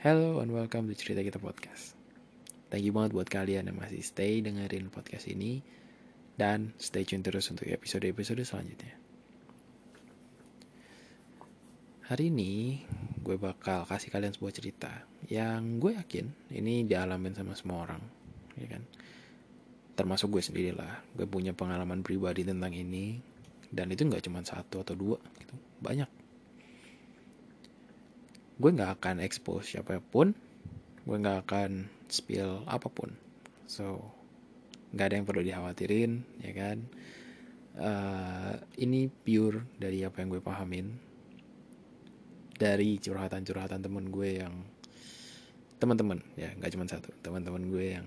Hello 0.00 0.40
and 0.40 0.48
welcome 0.48 0.88
to 0.88 0.96
Cerita 0.96 1.20
Kita 1.20 1.36
Podcast. 1.36 1.92
Thank 2.72 2.88
you 2.88 2.92
banget 2.96 3.12
buat 3.12 3.28
kalian 3.28 3.68
yang 3.68 3.76
masih 3.76 4.00
stay 4.00 4.40
dengerin 4.40 4.88
podcast 4.88 5.28
ini 5.28 5.60
dan 6.40 6.72
stay 6.80 7.04
tune 7.04 7.20
terus 7.20 7.52
untuk 7.52 7.68
episode-episode 7.68 8.40
selanjutnya. 8.40 8.96
Hari 12.08 12.32
ini 12.32 12.80
gue 13.20 13.36
bakal 13.36 13.84
kasih 13.84 14.08
kalian 14.08 14.32
sebuah 14.32 14.56
cerita 14.56 14.88
yang 15.28 15.76
gue 15.76 15.92
yakin 15.92 16.32
ini 16.48 16.88
dialamin 16.88 17.36
sama 17.36 17.52
semua 17.52 17.84
orang, 17.84 18.00
ya 18.56 18.72
kan? 18.72 18.80
Termasuk 20.00 20.32
gue 20.32 20.40
sendiri 20.40 20.72
lah. 20.80 21.04
Gue 21.12 21.28
punya 21.28 21.52
pengalaman 21.52 22.00
pribadi 22.00 22.40
tentang 22.40 22.72
ini 22.72 23.20
dan 23.68 23.92
itu 23.92 24.08
nggak 24.08 24.24
cuma 24.24 24.40
satu 24.48 24.80
atau 24.80 24.96
dua, 24.96 25.20
gitu. 25.36 25.52
Banyak 25.84 26.08
gue 28.60 28.70
nggak 28.76 29.00
akan 29.00 29.24
expose 29.24 29.72
siapa 29.72 29.96
pun. 30.04 30.36
Gue 31.08 31.16
nggak 31.16 31.48
akan 31.48 31.88
spill 32.12 32.60
apa 32.68 32.92
pun. 32.92 33.08
So 33.64 34.04
nggak 34.92 35.06
ada 35.08 35.14
yang 35.16 35.26
perlu 35.26 35.40
dikhawatirin 35.40 36.12
ya 36.44 36.52
kan? 36.52 36.78
Uh, 37.80 38.60
ini 38.76 39.08
pure 39.08 39.64
dari 39.80 40.04
apa 40.04 40.20
yang 40.20 40.28
gue 40.28 40.44
pahamin. 40.44 40.92
Dari 42.60 43.00
curhatan-curhatan 43.00 43.80
temen 43.80 44.12
gue 44.12 44.44
yang 44.44 44.52
teman-teman 45.80 46.20
ya 46.36 46.52
nggak 46.60 46.76
cuma 46.76 46.84
satu 46.84 47.08
teman-teman 47.24 47.64
gue 47.72 47.96
yang 47.96 48.04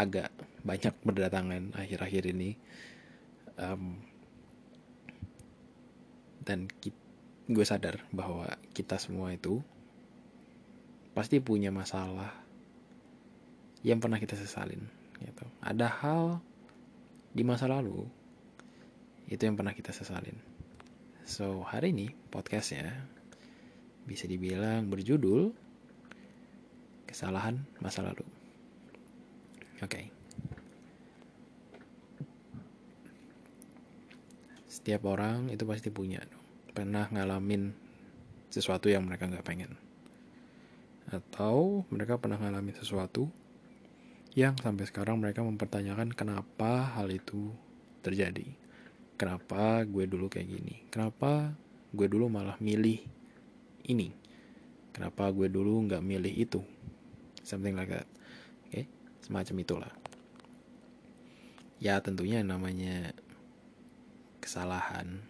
agak 0.00 0.32
banyak 0.64 0.96
berdatangan 1.04 1.76
akhir-akhir 1.76 2.32
ini. 2.32 2.56
Um, 3.60 4.00
dan 6.40 6.64
kita 6.80 6.99
gue 7.50 7.66
sadar 7.66 7.98
bahwa 8.14 8.46
kita 8.70 8.94
semua 9.02 9.34
itu 9.34 9.58
pasti 11.18 11.42
punya 11.42 11.74
masalah 11.74 12.30
yang 13.82 13.98
pernah 13.98 14.22
kita 14.22 14.38
sesalin 14.38 14.86
gitu. 15.18 15.44
Ada 15.58 15.90
hal 15.90 16.38
di 17.34 17.42
masa 17.42 17.66
lalu 17.66 18.06
itu 19.26 19.42
yang 19.42 19.58
pernah 19.58 19.74
kita 19.74 19.90
sesalin. 19.90 20.38
So, 21.26 21.66
hari 21.66 21.90
ini 21.90 22.14
podcastnya 22.30 22.90
bisa 24.06 24.30
dibilang 24.30 24.90
berjudul 24.90 25.54
Kesalahan 27.06 27.58
Masa 27.82 28.06
Lalu. 28.06 28.26
Oke. 29.82 29.86
Okay. 29.86 30.04
Setiap 34.70 35.02
orang 35.06 35.50
itu 35.50 35.66
pasti 35.66 35.90
punya 35.90 36.22
pernah 36.80 37.12
ngalamin 37.12 37.76
sesuatu 38.48 38.88
yang 38.88 39.04
mereka 39.04 39.28
nggak 39.28 39.44
pengen. 39.44 39.76
Atau 41.12 41.84
mereka 41.92 42.16
pernah 42.16 42.40
ngalamin 42.40 42.72
sesuatu 42.72 43.28
yang 44.32 44.56
sampai 44.56 44.88
sekarang 44.88 45.20
mereka 45.20 45.44
mempertanyakan 45.44 46.16
kenapa 46.16 46.96
hal 46.96 47.12
itu 47.12 47.52
terjadi? 48.00 48.48
Kenapa 49.20 49.84
gue 49.84 50.08
dulu 50.08 50.32
kayak 50.32 50.48
gini? 50.48 50.80
Kenapa 50.88 51.52
gue 51.92 52.08
dulu 52.08 52.32
malah 52.32 52.56
milih 52.64 53.04
ini? 53.84 54.16
Kenapa 54.96 55.28
gue 55.36 55.52
dulu 55.52 55.84
nggak 55.84 56.00
milih 56.00 56.32
itu? 56.32 56.64
Something 57.44 57.76
like 57.76 57.92
that. 57.92 58.08
Oke 58.64 58.72
okay? 58.72 58.84
semacam 59.20 59.56
itulah. 59.60 59.92
Ya 61.76 62.00
tentunya 62.00 62.40
namanya 62.40 63.12
kesalahan 64.40 65.29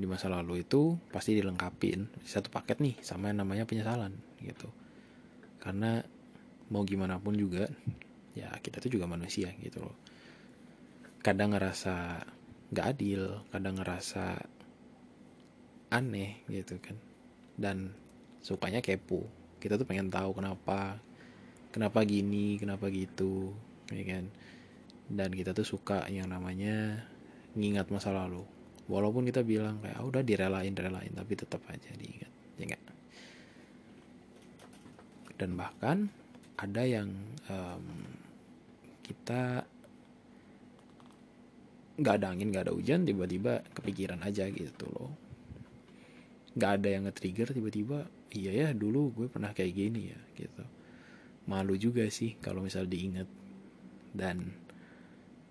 di 0.00 0.08
masa 0.08 0.32
lalu 0.32 0.64
itu 0.64 0.96
pasti 1.12 1.36
dilengkapin 1.36 2.08
satu 2.24 2.48
paket 2.48 2.80
nih 2.80 2.96
sama 3.04 3.28
yang 3.28 3.44
namanya 3.44 3.68
penyesalan 3.68 4.16
gitu. 4.40 4.72
Karena 5.60 6.00
mau 6.72 6.80
gimana 6.88 7.20
pun 7.20 7.36
juga 7.36 7.68
ya 8.32 8.48
kita 8.64 8.80
tuh 8.80 8.96
juga 8.96 9.04
manusia 9.04 9.52
gitu 9.60 9.84
loh. 9.84 9.96
Kadang 11.20 11.52
ngerasa 11.52 12.24
gak 12.72 12.86
adil 12.96 13.44
kadang 13.52 13.76
ngerasa 13.76 14.40
aneh 15.92 16.48
gitu 16.48 16.80
kan. 16.80 16.96
Dan 17.60 17.92
sukanya 18.40 18.80
kepo. 18.80 19.28
Kita 19.60 19.76
tuh 19.76 19.84
pengen 19.84 20.08
tahu 20.08 20.32
kenapa 20.32 20.96
kenapa 21.76 22.08
gini 22.08 22.56
kenapa 22.56 22.88
gitu 22.88 23.52
ya 23.92 24.16
kan. 24.16 24.32
Dan 25.12 25.36
kita 25.36 25.52
tuh 25.52 25.68
suka 25.68 26.08
yang 26.08 26.32
namanya 26.32 27.04
ngingat 27.52 27.92
masa 27.92 28.16
lalu 28.16 28.59
walaupun 28.90 29.22
kita 29.22 29.46
bilang 29.46 29.78
kayak 29.78 30.02
oh, 30.02 30.10
udah 30.10 30.26
direlain 30.26 30.74
direlain 30.74 31.14
tapi 31.14 31.32
tetap 31.38 31.62
aja 31.70 31.94
diingat 31.94 32.32
ya 32.58 32.64
gak? 32.74 32.82
dan 35.40 35.56
bahkan 35.56 35.98
ada 36.60 36.82
yang 36.84 37.08
um, 37.48 37.86
kita 39.00 39.64
nggak 41.96 42.14
ada 42.20 42.26
angin 42.32 42.52
nggak 42.52 42.64
ada 42.68 42.76
hujan 42.76 43.08
tiba-tiba 43.08 43.64
kepikiran 43.72 44.20
aja 44.20 44.44
gitu 44.52 44.84
loh. 44.92 45.12
Nggak 46.56 46.72
ada 46.80 46.88
yang 46.92 47.02
nge-trigger 47.08 47.48
tiba-tiba 47.56 48.04
iya 48.36 48.52
ya 48.52 48.68
dulu 48.76 49.12
gue 49.16 49.26
pernah 49.32 49.56
kayak 49.56 49.72
gini 49.72 50.12
ya 50.12 50.20
gitu. 50.36 50.64
Malu 51.48 51.80
juga 51.80 52.04
sih 52.12 52.36
kalau 52.40 52.60
misal 52.60 52.84
diingat. 52.84 53.28
Dan 54.12 54.52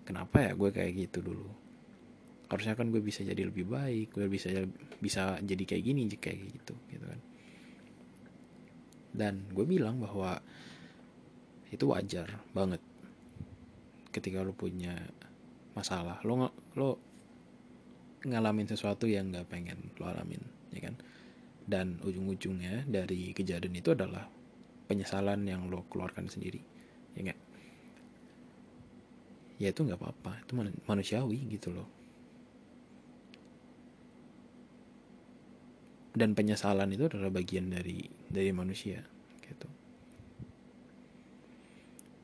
kenapa 0.06 0.46
ya 0.46 0.52
gue 0.54 0.70
kayak 0.70 0.92
gitu 1.10 1.18
dulu 1.22 1.69
harusnya 2.50 2.74
kan 2.74 2.90
gue 2.90 2.98
bisa 2.98 3.22
jadi 3.22 3.46
lebih 3.46 3.70
baik 3.70 4.10
gue 4.10 4.26
bisa 4.26 4.50
bisa 4.98 5.38
jadi 5.38 5.62
kayak 5.62 5.84
gini 5.86 6.02
kayak 6.18 6.50
gitu 6.50 6.74
gitu 6.90 7.06
kan. 7.06 7.20
Dan 9.14 9.46
gue 9.54 9.62
bilang 9.66 10.02
bahwa 10.02 10.42
itu 11.70 11.86
wajar 11.86 12.42
banget 12.50 12.82
ketika 14.10 14.42
lo 14.42 14.50
punya 14.50 14.98
masalah. 15.78 16.18
Lo 16.26 16.50
lo 16.74 16.98
ngalamin 18.26 18.66
sesuatu 18.66 19.06
yang 19.06 19.30
nggak 19.30 19.46
pengen 19.46 19.94
lo 20.02 20.10
alamin 20.10 20.42
ya 20.74 20.90
kan? 20.90 20.98
Dan 21.70 22.02
ujung-ujungnya 22.02 22.82
dari 22.90 23.30
kejadian 23.30 23.78
itu 23.78 23.94
adalah 23.94 24.26
penyesalan 24.90 25.46
yang 25.46 25.70
lo 25.70 25.86
keluarkan 25.86 26.26
sendiri 26.26 26.58
ya 27.14 27.30
nggak? 27.30 27.40
Ya 29.62 29.70
itu 29.70 29.86
nggak 29.86 30.02
apa-apa 30.02 30.42
itu 30.42 30.52
manusiawi 30.90 31.46
gitu 31.46 31.70
loh 31.70 31.99
dan 36.20 36.36
penyesalan 36.36 36.92
itu 36.92 37.08
adalah 37.08 37.32
bagian 37.32 37.72
dari 37.72 38.04
dari 38.28 38.52
manusia 38.52 39.00
gitu 39.40 39.68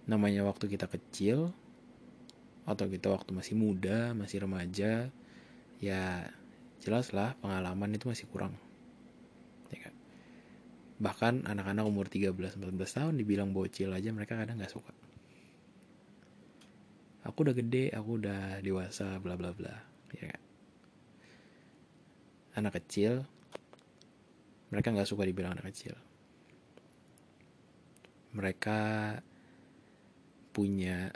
namanya 0.04 0.44
waktu 0.44 0.68
kita 0.68 0.84
kecil 0.84 1.56
atau 2.68 2.84
kita 2.92 3.08
waktu 3.08 3.32
masih 3.32 3.56
muda 3.56 4.12
masih 4.12 4.44
remaja 4.44 5.08
ya 5.80 6.28
jelas 6.84 7.16
lah 7.16 7.32
pengalaman 7.40 7.96
itu 7.96 8.12
masih 8.12 8.28
kurang 8.28 8.52
ya 9.72 9.88
kan? 9.88 9.94
bahkan 11.00 11.34
anak-anak 11.48 11.88
umur 11.88 12.12
13-14 12.12 12.76
tahun 12.76 13.14
dibilang 13.16 13.56
bocil 13.56 13.96
aja 13.96 14.12
mereka 14.12 14.36
kadang 14.36 14.60
nggak 14.60 14.76
suka 14.76 14.92
aku 17.24 17.48
udah 17.48 17.54
gede 17.56 17.90
aku 17.96 18.20
udah 18.20 18.60
dewasa 18.60 19.16
bla 19.24 19.40
bla 19.40 19.56
bla 19.56 19.74
ya 20.12 20.28
kan? 20.28 20.42
anak 22.60 22.76
kecil 22.82 23.24
mereka 24.70 24.90
nggak 24.90 25.08
suka 25.08 25.22
dibilang 25.22 25.54
anak 25.54 25.70
kecil. 25.70 25.94
Mereka 28.34 28.80
punya 30.50 31.12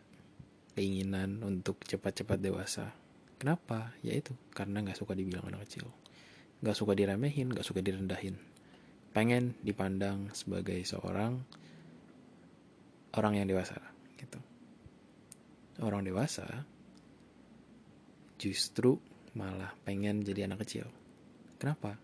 keinginan 0.76 1.42
untuk 1.42 1.82
cepat-cepat 1.84 2.38
dewasa. 2.38 2.94
Kenapa? 3.40 3.96
Ya 4.04 4.14
itu 4.14 4.36
karena 4.54 4.84
nggak 4.84 4.96
suka 5.00 5.16
dibilang 5.16 5.44
anak 5.48 5.66
kecil. 5.66 5.88
Nggak 6.60 6.76
suka 6.76 6.92
diremehin 6.92 7.50
nggak 7.50 7.66
suka 7.66 7.80
direndahin. 7.82 8.36
Pengen 9.10 9.58
dipandang 9.64 10.30
sebagai 10.36 10.78
seorang 10.86 11.42
orang 13.16 13.42
yang 13.42 13.48
dewasa 13.50 13.80
gitu. 14.20 14.38
Orang 15.82 16.06
dewasa 16.06 16.46
justru 18.38 19.00
malah 19.34 19.74
pengen 19.82 20.22
jadi 20.22 20.46
anak 20.46 20.62
kecil. 20.62 20.86
Kenapa 21.58 21.98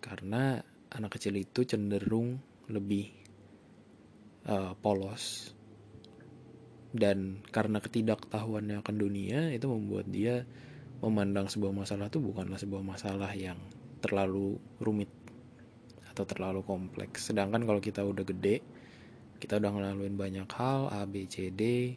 karena 0.00 0.64
anak 0.90 1.20
kecil 1.20 1.38
itu 1.38 1.62
cenderung 1.62 2.40
lebih 2.66 3.12
uh, 4.48 4.74
polos. 4.80 5.54
Dan 6.90 7.46
karena 7.54 7.78
ketidaktahuannya 7.78 8.82
akan 8.82 8.96
dunia 8.98 9.54
itu 9.54 9.70
membuat 9.70 10.10
dia 10.10 10.42
memandang 10.98 11.46
sebuah 11.46 11.70
masalah 11.70 12.10
itu 12.10 12.18
bukanlah 12.18 12.58
sebuah 12.58 12.82
masalah 12.82 13.30
yang 13.38 13.56
terlalu 14.02 14.58
rumit 14.82 15.08
atau 16.10 16.26
terlalu 16.26 16.66
kompleks. 16.66 17.30
Sedangkan 17.30 17.62
kalau 17.62 17.78
kita 17.78 18.02
udah 18.02 18.26
gede 18.26 18.80
kita 19.40 19.56
udah 19.56 19.72
ngelaluin 19.72 20.20
banyak 20.20 20.48
hal 20.52 20.92
A 20.92 21.08
B 21.08 21.24
C 21.24 21.48
D 21.48 21.96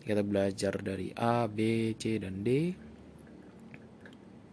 kita 0.00 0.24
belajar 0.24 0.72
dari 0.80 1.12
A 1.12 1.44
B 1.44 1.92
C 2.00 2.16
dan 2.16 2.40
D 2.40 2.72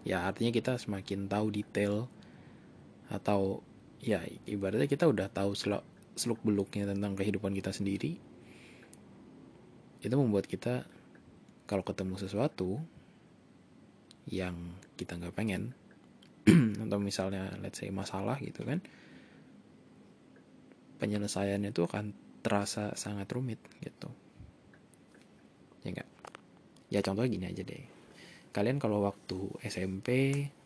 ya 0.04 0.28
artinya 0.28 0.52
kita 0.52 0.76
semakin 0.76 1.32
tahu 1.32 1.48
detail 1.48 2.12
atau 3.10 3.66
ya 4.00 4.24
ibaratnya 4.48 4.88
kita 4.88 5.10
udah 5.10 5.28
tahu 5.28 5.58
seluk 5.58 5.84
seluk 6.16 6.40
beluknya 6.46 6.88
tentang 6.88 7.18
kehidupan 7.18 7.52
kita 7.58 7.74
sendiri 7.76 8.16
itu 10.00 10.16
membuat 10.16 10.48
kita 10.48 10.88
kalau 11.68 11.84
ketemu 11.84 12.16
sesuatu 12.16 12.80
yang 14.30 14.56
kita 14.96 15.20
nggak 15.20 15.36
pengen 15.36 15.76
atau 16.86 16.98
misalnya 17.02 17.52
let's 17.60 17.82
say 17.84 17.92
masalah 17.92 18.40
gitu 18.40 18.64
kan 18.64 18.80
penyelesaiannya 21.00 21.72
itu 21.72 21.88
akan 21.88 22.12
terasa 22.44 22.96
sangat 22.96 23.28
rumit 23.32 23.60
gitu. 23.80 24.12
Ya 25.84 25.96
enggak 25.96 26.10
ya 26.92 27.00
contohnya 27.00 27.32
gini 27.32 27.46
aja 27.48 27.64
deh. 27.64 27.84
Kalian 28.52 28.82
kalau 28.82 29.06
waktu 29.06 29.40
SMP 29.64 30.08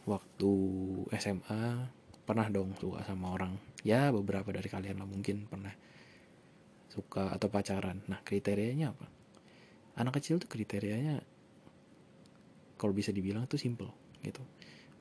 waktu 0.10 0.54
SMA 1.19 1.89
pernah 2.24 2.48
dong 2.48 2.75
suka 2.80 3.04
sama 3.04 3.36
orang? 3.36 3.56
Ya 3.84 4.10
beberapa 4.10 4.48
dari 4.52 4.68
kalian 4.72 5.04
lah 5.04 5.08
mungkin 5.08 5.48
pernah 5.48 5.72
suka 6.88 7.36
atau 7.36 7.52
pacaran. 7.52 8.00
Nah 8.08 8.24
kriterianya 8.24 8.96
apa? 8.96 9.08
Anak 10.00 10.20
kecil 10.20 10.40
tuh 10.40 10.50
kriterianya 10.50 11.22
kalau 12.80 12.96
bisa 12.96 13.12
dibilang 13.12 13.46
tuh 13.46 13.60
simple 13.60 13.92
gitu. 14.24 14.40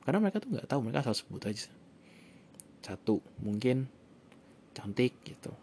Karena 0.03 0.19
mereka 0.19 0.43
tuh 0.43 0.51
nggak 0.51 0.67
tahu 0.67 0.79
mereka 0.83 1.07
asal 1.07 1.15
sebut 1.15 1.43
aja. 1.47 1.71
Satu 2.83 3.23
mungkin 3.39 3.87
cantik 4.75 5.15
gitu. 5.23 5.55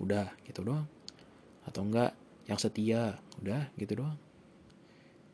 Udah 0.00 0.32
gitu 0.48 0.64
doang. 0.64 0.88
Atau 1.68 1.84
enggak 1.84 2.16
yang 2.48 2.56
setia 2.56 3.20
udah 3.44 3.68
gitu 3.76 4.00
doang. 4.00 4.16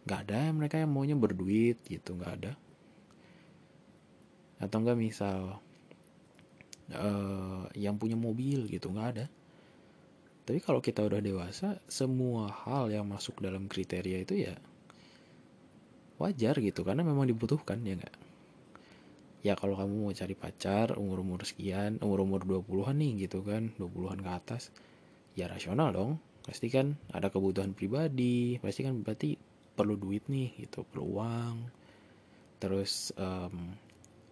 Nggak 0.04 0.20
ada 0.26 0.40
mereka 0.50 0.76
yang 0.82 0.90
maunya 0.90 1.14
berduit 1.14 1.78
gitu 1.86 2.18
nggak 2.18 2.34
ada 2.42 2.52
atau 4.60 4.76
enggak 4.84 4.98
misal 5.00 5.58
uh, 6.92 7.64
yang 7.74 7.96
punya 7.96 8.14
mobil 8.14 8.68
gitu 8.68 8.92
nggak 8.92 9.08
ada. 9.16 9.26
Tapi 10.44 10.58
kalau 10.60 10.78
kita 10.82 11.02
udah 11.06 11.20
dewasa 11.22 11.78
semua 11.86 12.50
hal 12.66 12.90
yang 12.92 13.06
masuk 13.06 13.40
dalam 13.40 13.70
kriteria 13.70 14.18
itu 14.22 14.46
ya 14.50 14.54
wajar 16.20 16.60
gitu 16.60 16.84
karena 16.84 17.00
memang 17.00 17.24
dibutuhkan 17.24 17.80
ya 17.80 17.96
nggak 17.96 18.16
ya 19.40 19.56
kalau 19.56 19.72
kamu 19.72 20.04
mau 20.04 20.12
cari 20.12 20.36
pacar 20.36 21.00
umur-umur 21.00 21.48
sekian 21.48 21.96
umur-umur 22.04 22.44
20-an 22.44 22.96
nih 23.00 23.12
gitu 23.24 23.40
kan 23.40 23.72
20-an 23.80 24.20
ke 24.20 24.30
atas 24.30 24.62
ya 25.36 25.48
rasional 25.48 25.92
dong. 25.92 26.12
Pasti 26.44 26.72
kan 26.72 26.96
ada 27.12 27.32
kebutuhan 27.32 27.72
pribadi 27.72 28.60
pasti 28.60 28.84
kan 28.84 29.00
berarti 29.00 29.36
perlu 29.76 29.96
duit 29.96 30.28
nih 30.28 30.66
gitu 30.66 30.84
perlu 30.84 31.04
uang. 31.16 31.56
Terus 32.60 33.16
um, 33.16 33.72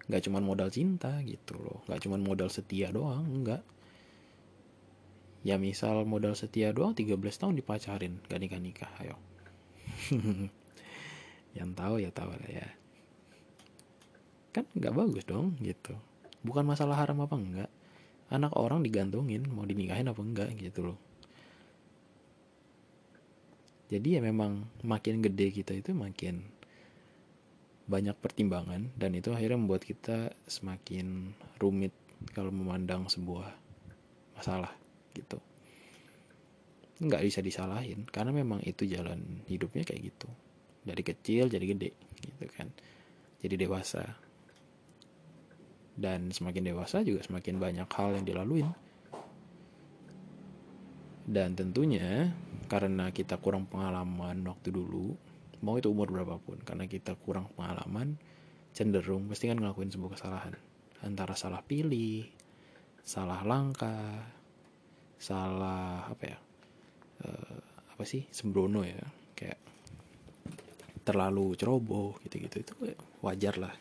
nggak 0.09 0.25
cuman 0.25 0.43
modal 0.43 0.69
cinta 0.73 1.21
gitu 1.25 1.57
loh. 1.61 1.85
Nggak 1.87 2.01
cuman 2.09 2.21
modal 2.25 2.49
setia 2.49 2.89
doang 2.89 3.29
enggak 3.29 3.63
ya 5.47 5.55
misal 5.57 6.03
modal 6.03 6.35
setia 6.35 6.75
doang 6.75 6.99
13 6.99 7.15
tahun 7.15 7.55
dipacarin 7.55 8.19
gak 8.27 8.41
nikah 8.43 8.61
nikah 8.61 8.93
ayo. 9.05 9.17
Yang 11.57 11.71
tahu 11.79 11.95
ya 12.03 12.11
tahu 12.11 12.33
lah 12.35 12.51
ya. 12.51 12.69
Kan 14.53 14.65
nggak 14.75 14.95
bagus 14.97 15.25
dong 15.25 15.55
gitu. 15.63 15.95
Bukan 16.43 16.67
masalah 16.67 16.99
haram 16.99 17.23
apa 17.23 17.37
enggak 17.39 17.71
anak 18.29 18.53
orang 18.61 18.85
digantungin 18.85 19.45
mau 19.49 19.65
dinikahin 19.65 20.09
apa 20.09 20.21
enggak 20.21 20.53
gitu 20.61 20.93
loh. 20.93 20.99
Jadi 23.89 24.21
ya 24.21 24.21
memang 24.21 24.69
makin 24.85 25.25
gede 25.25 25.49
kita 25.49 25.73
itu 25.73 25.97
makin 25.97 26.45
banyak 27.89 28.13
pertimbangan 28.21 28.93
dan 29.01 29.17
itu 29.17 29.33
akhirnya 29.33 29.57
membuat 29.57 29.89
kita 29.89 30.37
semakin 30.45 31.33
rumit 31.57 31.97
kalau 32.37 32.53
memandang 32.53 33.09
sebuah 33.09 33.49
masalah 34.37 34.71
gitu. 35.17 35.41
Nggak 37.01 37.25
bisa 37.25 37.41
disalahin 37.41 38.05
karena 38.13 38.31
memang 38.37 38.61
itu 38.61 38.85
jalan 38.85 39.41
hidupnya 39.49 39.89
kayak 39.89 40.13
gitu. 40.13 40.29
Dari 40.85 41.01
kecil 41.01 41.49
jadi 41.49 41.65
gede 41.65 41.91
gitu 42.21 42.45
kan. 42.53 42.69
Jadi 43.41 43.55
dewasa. 43.57 44.05
Dan 45.99 46.31
semakin 46.31 46.63
dewasa 46.69 47.03
juga 47.03 47.25
semakin 47.25 47.57
banyak 47.57 47.89
hal 47.89 48.21
yang 48.21 48.27
dilaluin. 48.29 48.69
Dan 51.29 51.57
tentunya 51.57 52.37
karena 52.69 53.11
kita 53.11 53.41
kurang 53.41 53.65
pengalaman 53.65 54.45
waktu 54.45 54.69
dulu 54.71 55.17
mau 55.65 55.77
itu 55.79 55.91
umur 55.91 56.11
berapapun 56.11 56.63
karena 56.63 56.87
kita 56.87 57.19
kurang 57.19 57.51
pengalaman 57.59 58.19
cenderung 58.73 59.27
pasti 59.27 59.51
kan 59.51 59.59
ngelakuin 59.59 59.91
sebuah 59.91 60.15
kesalahan. 60.15 60.55
Antara 61.03 61.35
salah 61.39 61.63
pilih 61.63 62.27
salah 63.03 63.41
langkah 63.43 64.23
salah 65.19 66.07
apa 66.07 66.25
ya 66.29 66.39
uh, 67.27 67.61
apa 67.95 68.03
sih 68.07 68.27
sembrono 68.31 68.87
ya. 68.87 69.03
Kayak 69.35 69.59
terlalu 71.03 71.55
ceroboh 71.59 72.19
gitu-gitu. 72.27 72.63
Itu 72.63 72.75
wajar 73.23 73.55
lah. 73.59 73.75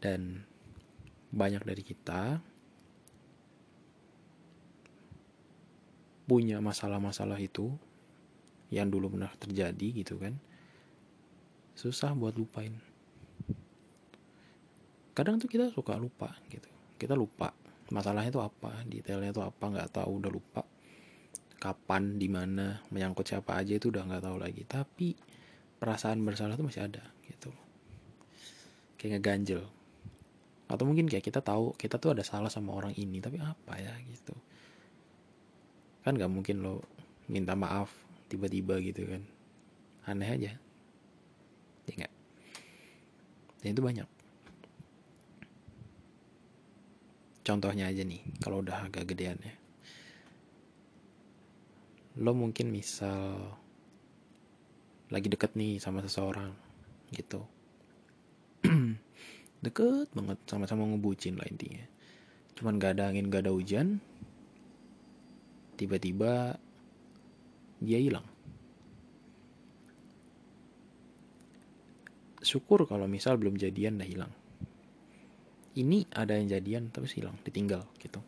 Dan 0.00 0.40
banyak 1.30 1.62
dari 1.62 1.82
kita 1.84 2.40
punya 6.30 6.62
masalah-masalah 6.62 7.42
itu 7.42 7.74
yang 8.70 8.86
dulu 8.88 9.10
pernah 9.18 9.30
terjadi 9.34 10.02
gitu 10.02 10.16
kan 10.16 10.38
susah 11.74 12.12
buat 12.12 12.36
lupain. 12.36 12.76
Kadang 15.16 15.40
tuh 15.40 15.48
kita 15.48 15.72
suka 15.72 15.96
lupa 15.96 16.36
gitu. 16.52 16.68
Kita 17.00 17.16
lupa 17.16 17.56
masalahnya 17.90 18.30
itu 18.30 18.42
apa 18.44 18.84
detailnya 18.86 19.34
itu 19.34 19.42
apa 19.42 19.64
nggak 19.64 19.90
tahu 19.90 20.22
udah 20.22 20.30
lupa 20.30 20.62
kapan 21.60 22.16
di 22.16 22.28
mana 22.30 22.80
menyangkut 22.92 23.26
siapa 23.26 23.58
aja 23.58 23.74
itu 23.76 23.88
udah 23.88 24.06
nggak 24.06 24.22
tahu 24.22 24.36
lagi. 24.36 24.62
Tapi 24.68 25.16
perasaan 25.80 26.20
bersalah 26.20 26.54
itu 26.54 26.64
masih 26.68 26.84
ada 26.84 27.00
gitu. 27.26 27.48
Kayak 29.00 29.18
ngeganjel. 29.18 29.64
Atau 30.70 30.84
mungkin 30.84 31.08
kayak 31.08 31.26
kita 31.26 31.40
tahu 31.40 31.74
kita 31.74 31.96
tuh 31.96 32.12
ada 32.12 32.22
salah 32.22 32.52
sama 32.52 32.76
orang 32.76 32.92
ini 32.94 33.24
tapi 33.24 33.40
apa 33.40 33.80
ya 33.80 33.96
gitu. 34.04 34.36
Kan 36.04 36.20
nggak 36.20 36.28
mungkin 36.28 36.60
lo 36.60 36.84
minta 37.24 37.56
maaf 37.56 38.09
tiba-tiba 38.30 38.78
gitu 38.78 39.02
kan. 39.10 39.22
Aneh 40.06 40.30
aja. 40.30 40.52
Ya 41.90 41.92
nggak? 41.98 42.14
Dan 43.60 43.74
itu 43.74 43.82
banyak. 43.82 44.08
Contohnya 47.42 47.90
aja 47.90 48.06
nih 48.06 48.22
kalau 48.38 48.62
udah 48.62 48.86
agak 48.86 49.10
gedean 49.10 49.42
ya. 49.42 49.54
Lo 52.22 52.30
mungkin 52.30 52.70
misal 52.70 53.58
lagi 55.10 55.26
deket 55.26 55.58
nih 55.58 55.82
sama 55.82 55.98
seseorang 56.06 56.54
gitu. 57.10 57.42
Deket 59.64 60.08
banget 60.14 60.38
sama-sama 60.46 60.86
ngebucin 60.86 61.34
lah 61.34 61.48
intinya. 61.50 61.82
Cuman 62.54 62.78
gak 62.78 62.96
ada 62.96 63.10
angin 63.10 63.26
gak 63.26 63.48
ada 63.48 63.52
hujan. 63.52 63.98
Tiba-tiba 65.74 66.60
dia 67.80 67.96
hilang. 67.96 68.24
Syukur 72.40 72.84
kalau 72.84 73.08
misal 73.08 73.40
belum 73.40 73.56
jadian 73.56 74.00
dah 74.00 74.08
hilang. 74.08 74.32
Ini 75.76 76.08
ada 76.12 76.36
yang 76.36 76.48
jadian 76.52 76.92
tapi 76.92 77.08
hilang 77.16 77.36
ditinggal 77.40 77.84
gitu. 78.00 78.20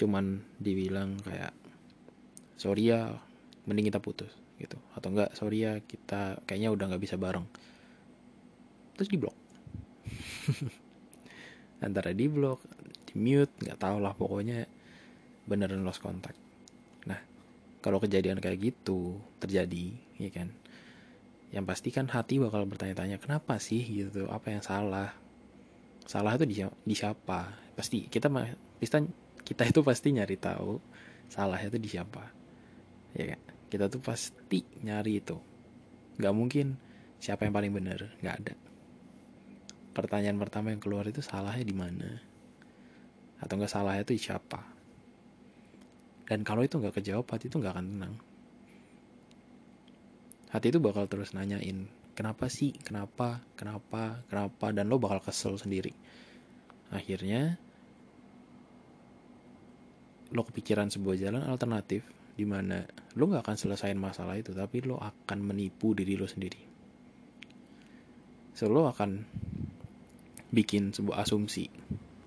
Cuman 0.00 0.40
dibilang 0.56 1.20
kayak 1.20 1.52
sorry 2.56 2.88
ya 2.92 3.12
mending 3.68 3.92
kita 3.92 4.00
putus 4.00 4.32
gitu. 4.56 4.80
Atau 4.96 5.12
enggak 5.12 5.36
sorry 5.36 5.64
ya 5.68 5.80
kita 5.84 6.40
kayaknya 6.48 6.72
udah 6.72 6.84
nggak 6.92 7.02
bisa 7.04 7.20
bareng. 7.20 7.44
Terus 8.96 9.08
di 9.12 9.18
blok 9.20 9.36
antara 11.86 12.10
di 12.16 12.26
blok 12.26 12.64
di 13.08 13.14
mute 13.16 13.52
nggak 13.60 13.78
tahu 13.78 13.96
lah 14.00 14.12
pokoknya 14.16 14.64
beneran 15.48 15.84
lost 15.84 16.00
contact. 16.04 16.38
Nah 17.08 17.37
kalau 17.78 18.02
kejadian 18.02 18.42
kayak 18.42 18.74
gitu 18.74 19.22
terjadi 19.38 19.94
ya 20.18 20.30
kan? 20.34 20.48
Yang 21.48 21.64
pasti 21.64 21.88
kan 21.94 22.06
hati 22.10 22.36
bakal 22.42 22.68
bertanya-tanya 22.68 23.22
kenapa 23.22 23.56
sih? 23.56 23.80
gitu. 23.80 24.28
Apa 24.28 24.52
yang 24.52 24.62
salah? 24.62 25.14
Salah 26.04 26.36
itu 26.36 26.44
di, 26.84 26.94
siapa? 26.96 27.54
Pasti 27.72 28.04
kita 28.10 28.28
kita 28.82 28.98
kita 29.44 29.62
itu 29.64 29.80
pasti 29.80 30.12
nyari 30.12 30.36
tahu 30.36 30.76
salah 31.30 31.60
itu 31.62 31.78
di 31.80 31.88
siapa. 31.88 32.24
Ya 33.16 33.36
kan? 33.36 33.40
Kita 33.68 33.88
tuh 33.88 34.00
pasti 34.04 34.64
nyari 34.84 35.20
itu. 35.20 35.36
Nggak 36.20 36.34
mungkin 36.34 36.66
siapa 37.22 37.48
yang 37.48 37.54
paling 37.56 37.72
benar 37.72 38.00
nggak 38.20 38.36
ada. 38.44 38.54
Pertanyaan 39.96 40.38
pertama 40.38 40.70
yang 40.70 40.82
keluar 40.82 41.08
itu 41.08 41.24
salahnya 41.24 41.64
di 41.64 41.74
mana? 41.74 42.10
Atau 43.40 43.56
nggak 43.56 43.72
salahnya 43.72 44.04
itu 44.04 44.14
di 44.14 44.22
siapa 44.22 44.77
dan 46.28 46.44
kalau 46.44 46.60
itu 46.60 46.76
nggak 46.76 47.00
kejawab 47.00 47.24
hati 47.32 47.48
itu 47.48 47.56
nggak 47.56 47.72
akan 47.72 47.86
tenang. 47.88 48.14
Hati 50.52 50.66
itu 50.68 50.76
bakal 50.76 51.08
terus 51.08 51.32
nanyain 51.32 51.88
kenapa 52.12 52.52
sih? 52.52 52.76
Kenapa? 52.76 53.40
Kenapa? 53.56 54.20
Kenapa? 54.28 54.66
Dan 54.76 54.92
lo 54.92 55.00
bakal 55.00 55.24
kesel 55.24 55.56
sendiri. 55.56 55.96
Akhirnya 56.92 57.56
lo 60.28 60.44
kepikiran 60.44 60.92
sebuah 60.92 61.16
jalan 61.16 61.48
alternatif 61.48 62.04
di 62.36 62.44
mana 62.44 62.84
lo 63.16 63.24
nggak 63.24 63.48
akan 63.48 63.56
selesaiin 63.56 63.96
masalah 63.96 64.36
itu 64.36 64.52
tapi 64.52 64.84
lo 64.84 65.00
akan 65.00 65.38
menipu 65.40 65.96
diri 65.96 66.20
lo 66.20 66.28
sendiri. 66.28 66.60
So 68.52 68.68
lo 68.68 68.84
akan 68.84 69.24
bikin 70.52 70.92
sebuah 70.92 71.24
asumsi 71.24 71.72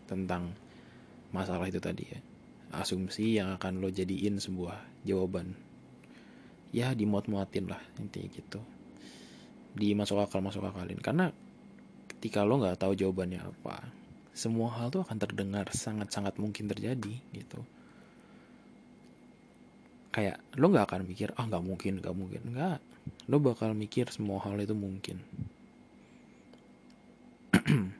tentang 0.09 0.57
masalah 1.29 1.69
itu 1.69 1.77
tadi 1.77 2.05
ya 2.05 2.30
asumsi 2.71 3.37
yang 3.37 3.55
akan 3.59 3.83
lo 3.83 3.91
jadiin 3.91 4.39
sebuah 4.39 5.05
jawaban. 5.07 5.53
Ya 6.71 6.95
dimuat-muatin 6.95 7.67
lah 7.67 7.81
intinya 7.99 8.31
gitu. 8.31 8.59
Dimasuk 9.75 10.19
akal 10.19 10.39
masuk 10.39 10.63
akalin. 10.63 10.99
Karena 10.99 11.31
ketika 12.07 12.47
lo 12.47 12.59
nggak 12.59 12.79
tahu 12.79 12.95
jawabannya 12.95 13.43
apa 13.43 14.01
semua 14.31 14.71
hal 14.79 14.87
tuh 14.87 15.03
akan 15.03 15.19
terdengar 15.19 15.67
sangat-sangat 15.75 16.39
mungkin 16.39 16.71
terjadi 16.71 17.19
gitu. 17.35 17.59
Kayak 20.11 20.39
lo 20.55 20.71
nggak 20.71 20.87
akan 20.87 21.03
mikir 21.07 21.35
ah 21.35 21.47
nggak 21.47 21.63
mungkin 21.63 21.99
nggak 21.99 22.15
mungkin. 22.15 22.41
Nggak. 22.55 22.79
Lo 23.27 23.43
bakal 23.43 23.75
mikir 23.75 24.07
semua 24.11 24.39
hal 24.43 24.59
itu 24.59 24.75
mungkin. 24.75 25.19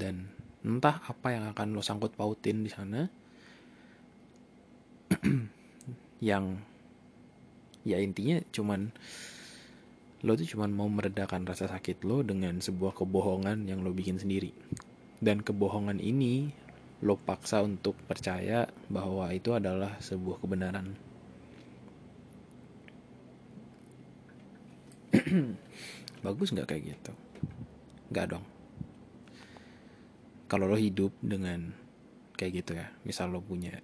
Dan 0.00 0.28
entah 0.60 1.00
apa 1.00 1.32
yang 1.32 1.48
akan 1.56 1.72
lo 1.72 1.80
sangkut 1.80 2.12
pautin 2.12 2.60
di 2.60 2.68
sana 2.68 3.19
yang 6.30 6.58
ya 7.82 7.96
intinya 7.98 8.38
cuman 8.52 8.92
lo 10.20 10.36
tuh 10.36 10.44
cuman 10.44 10.70
mau 10.70 10.88
meredakan 10.88 11.48
rasa 11.48 11.66
sakit 11.66 12.04
lo 12.04 12.20
dengan 12.20 12.60
sebuah 12.60 12.92
kebohongan 12.92 13.64
yang 13.64 13.80
lo 13.80 13.90
bikin 13.90 14.20
sendiri 14.20 14.52
dan 15.20 15.40
kebohongan 15.40 16.00
ini 16.00 16.52
lo 17.00 17.16
paksa 17.16 17.64
untuk 17.64 17.96
percaya 18.04 18.68
bahwa 18.92 19.32
itu 19.32 19.56
adalah 19.56 19.96
sebuah 20.04 20.36
kebenaran. 20.44 20.92
Bagus 26.24 26.52
nggak 26.52 26.68
kayak 26.68 26.92
gitu? 26.92 27.12
Nggak 28.12 28.36
dong. 28.36 28.44
Kalau 30.44 30.68
lo 30.68 30.76
hidup 30.76 31.16
dengan 31.24 31.72
kayak 32.36 32.64
gitu 32.64 32.76
ya, 32.76 32.92
misal 33.08 33.32
lo 33.32 33.40
punya 33.40 33.80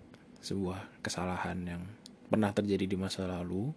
sebuah 0.47 1.03
kesalahan 1.03 1.59
yang 1.67 1.83
pernah 2.31 2.55
terjadi 2.55 2.87
di 2.87 2.95
masa 2.95 3.27
lalu, 3.27 3.75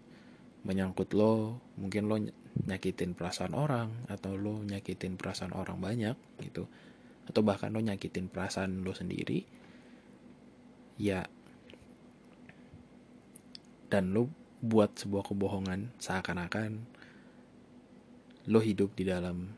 menyangkut 0.62 1.18
lo, 1.18 1.58
mungkin 1.82 2.06
lo 2.06 2.22
nyakitin 2.70 3.18
perasaan 3.18 3.58
orang 3.58 4.06
atau 4.06 4.38
lo 4.38 4.62
nyakitin 4.62 5.18
perasaan 5.18 5.58
orang 5.58 5.82
banyak 5.82 6.14
gitu. 6.46 6.70
Atau 7.26 7.42
bahkan 7.42 7.74
lo 7.74 7.82
nyakitin 7.82 8.30
perasaan 8.30 8.86
lo 8.86 8.94
sendiri 8.94 9.46
ya 11.02 11.26
dan 13.90 14.14
lo 14.14 14.30
buat 14.62 14.94
sebuah 15.00 15.26
kebohongan 15.26 15.98
seakan-akan 15.98 16.84
lo 18.52 18.60
hidup 18.60 18.94
di 18.94 19.08
dalam 19.08 19.50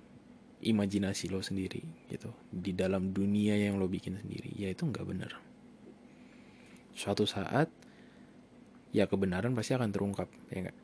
imajinasi 0.62 1.28
lo 1.28 1.44
sendiri 1.44 2.08
gitu. 2.08 2.32
Di 2.48 2.72
dalam 2.72 3.12
dunia 3.12 3.60
yang 3.60 3.76
lo 3.82 3.92
bikin 3.92 4.16
sendiri 4.16 4.56
ya 4.56 4.72
itu 4.72 4.88
nggak 4.88 5.08
benar 5.08 5.51
suatu 6.96 7.24
saat 7.24 7.68
ya 8.92 9.08
kebenaran 9.08 9.56
pasti 9.56 9.76
akan 9.76 9.90
terungkap 9.92 10.28
ya 10.52 10.68
enggak 10.68 10.78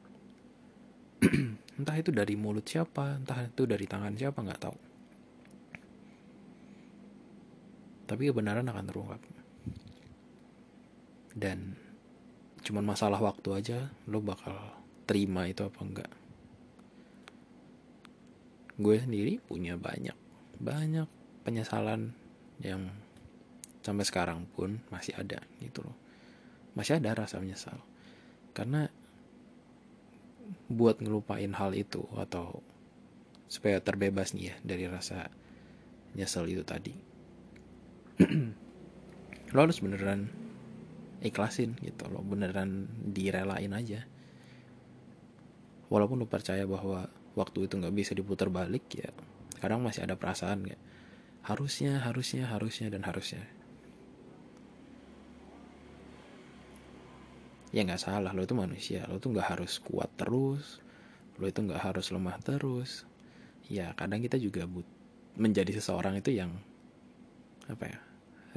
entah 1.82 1.98
itu 1.98 2.10
dari 2.14 2.34
mulut 2.38 2.66
siapa 2.66 3.18
entah 3.18 3.46
itu 3.46 3.66
dari 3.66 3.86
tangan 3.90 4.14
siapa 4.14 4.38
nggak 4.38 4.62
tahu. 4.62 4.78
Tapi 8.08 8.24
kebenaran 8.32 8.70
akan 8.70 8.86
terungkap. 8.88 9.22
Dan 11.38 11.76
cuman 12.64 12.86
masalah 12.86 13.20
waktu 13.22 13.50
aja 13.54 13.80
lo 14.10 14.20
bakal 14.20 14.56
terima 15.08 15.48
itu 15.48 15.64
apa 15.64 15.80
enggak 15.88 16.12
gue 18.78 18.98
sendiri 19.00 19.40
punya 19.42 19.80
banyak 19.80 20.14
banyak 20.60 21.08
penyesalan 21.48 22.12
yang 22.60 22.92
sampai 23.88 24.04
sekarang 24.04 24.44
pun 24.52 24.84
masih 24.92 25.16
ada 25.16 25.40
gitu 25.64 25.80
loh. 25.88 25.96
Masih 26.76 27.00
ada 27.00 27.16
rasa 27.16 27.40
menyesal. 27.40 27.80
Karena 28.52 28.92
buat 30.68 31.00
ngelupain 31.00 31.56
hal 31.56 31.72
itu 31.72 32.04
atau 32.20 32.60
supaya 33.48 33.80
terbebas 33.80 34.36
nih 34.36 34.52
ya 34.52 34.56
dari 34.60 34.92
rasa 34.92 35.32
nyesel 36.20 36.52
itu 36.52 36.68
tadi 36.68 36.92
lo 39.56 39.60
harus 39.64 39.80
beneran 39.80 40.28
ikhlasin 41.24 41.80
gitu 41.80 42.12
lo 42.12 42.20
beneran 42.28 42.92
direlain 43.08 43.72
aja. 43.72 44.04
Walaupun 45.88 46.20
lo 46.20 46.28
percaya 46.28 46.68
bahwa 46.68 47.08
waktu 47.40 47.72
itu 47.72 47.80
nggak 47.80 47.96
bisa 47.96 48.12
diputar 48.12 48.52
balik 48.52 48.84
ya 48.92 49.08
kadang 49.64 49.80
masih 49.80 50.04
ada 50.04 50.20
perasaan 50.20 50.68
kayak 50.68 50.82
harusnya 51.48 52.04
harusnya 52.04 52.52
harusnya 52.52 52.92
dan 52.92 53.08
harusnya 53.08 53.40
ya 57.72 57.82
nggak 57.84 58.02
salah. 58.02 58.32
Lo 58.32 58.44
itu 58.44 58.56
manusia. 58.56 59.04
Lo 59.08 59.20
tuh 59.20 59.36
nggak 59.36 59.58
harus 59.58 59.80
kuat 59.84 60.12
terus. 60.16 60.80
Lo 61.40 61.46
itu 61.48 61.60
nggak 61.64 61.82
harus 61.92 62.12
lemah 62.14 62.38
terus. 62.42 63.04
Ya 63.68 63.92
kadang 63.96 64.24
kita 64.24 64.40
juga 64.40 64.64
but 64.64 64.88
menjadi 65.38 65.78
seseorang 65.78 66.18
itu 66.18 66.34
yang 66.34 66.50
apa 67.70 67.84
ya 67.86 68.00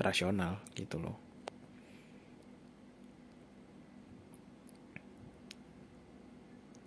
rasional 0.01 0.63
gitu 0.73 0.97
loh. 0.97 1.19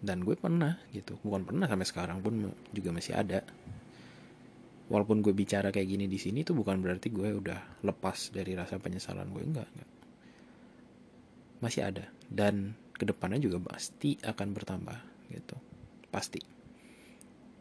Dan 0.04 0.28
gue 0.28 0.36
pernah 0.36 0.76
gitu. 0.92 1.16
Bukan 1.24 1.48
pernah 1.48 1.64
sampai 1.70 1.88
sekarang 1.88 2.20
pun 2.20 2.52
juga 2.76 2.90
masih 2.92 3.16
ada. 3.16 3.40
Walaupun 4.92 5.24
gue 5.24 5.32
bicara 5.32 5.72
kayak 5.72 5.88
gini 5.88 6.06
di 6.12 6.20
sini 6.20 6.44
tuh 6.44 6.60
bukan 6.60 6.84
berarti 6.84 7.08
gue 7.08 7.40
udah 7.40 7.88
lepas 7.88 8.36
dari 8.36 8.52
rasa 8.52 8.84
penyesalan 8.84 9.32
gue. 9.32 9.44
Enggak, 9.48 9.68
enggak. 9.72 9.93
Masih 11.64 11.88
ada. 11.88 12.12
Dan 12.28 12.76
ke 12.92 13.08
depannya 13.08 13.40
juga 13.40 13.64
pasti 13.64 14.20
akan 14.20 14.48
bertambah 14.52 15.00
gitu. 15.32 15.56
Pasti. 16.12 16.44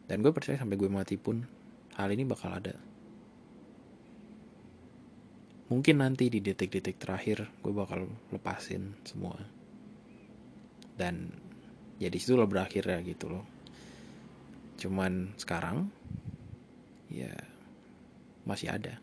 Dan 0.03 0.19
gue 0.19 0.35
percaya 0.35 0.59
sampai 0.59 0.75
gue 0.75 0.91
mati 0.91 1.15
pun 1.15 1.39
hal 1.95 2.11
ini 2.11 2.27
bakal 2.27 2.51
ada. 2.51 2.75
Mungkin 5.71 6.03
nanti 6.03 6.27
di 6.27 6.43
detik-detik 6.43 6.99
terakhir 6.99 7.47
gue 7.63 7.73
bakal 7.73 8.11
lepasin 8.29 8.93
semua. 9.07 9.39
Dan 10.93 11.31
ya 11.97 12.11
di 12.11 12.19
situ 12.19 12.35
lo 12.35 12.45
berakhir 12.45 12.83
ya 12.85 12.99
gitu 13.01 13.31
loh. 13.31 13.45
Cuman 14.77 15.33
sekarang 15.39 15.87
ya 17.09 17.33
masih 18.43 18.69
ada. 18.69 18.99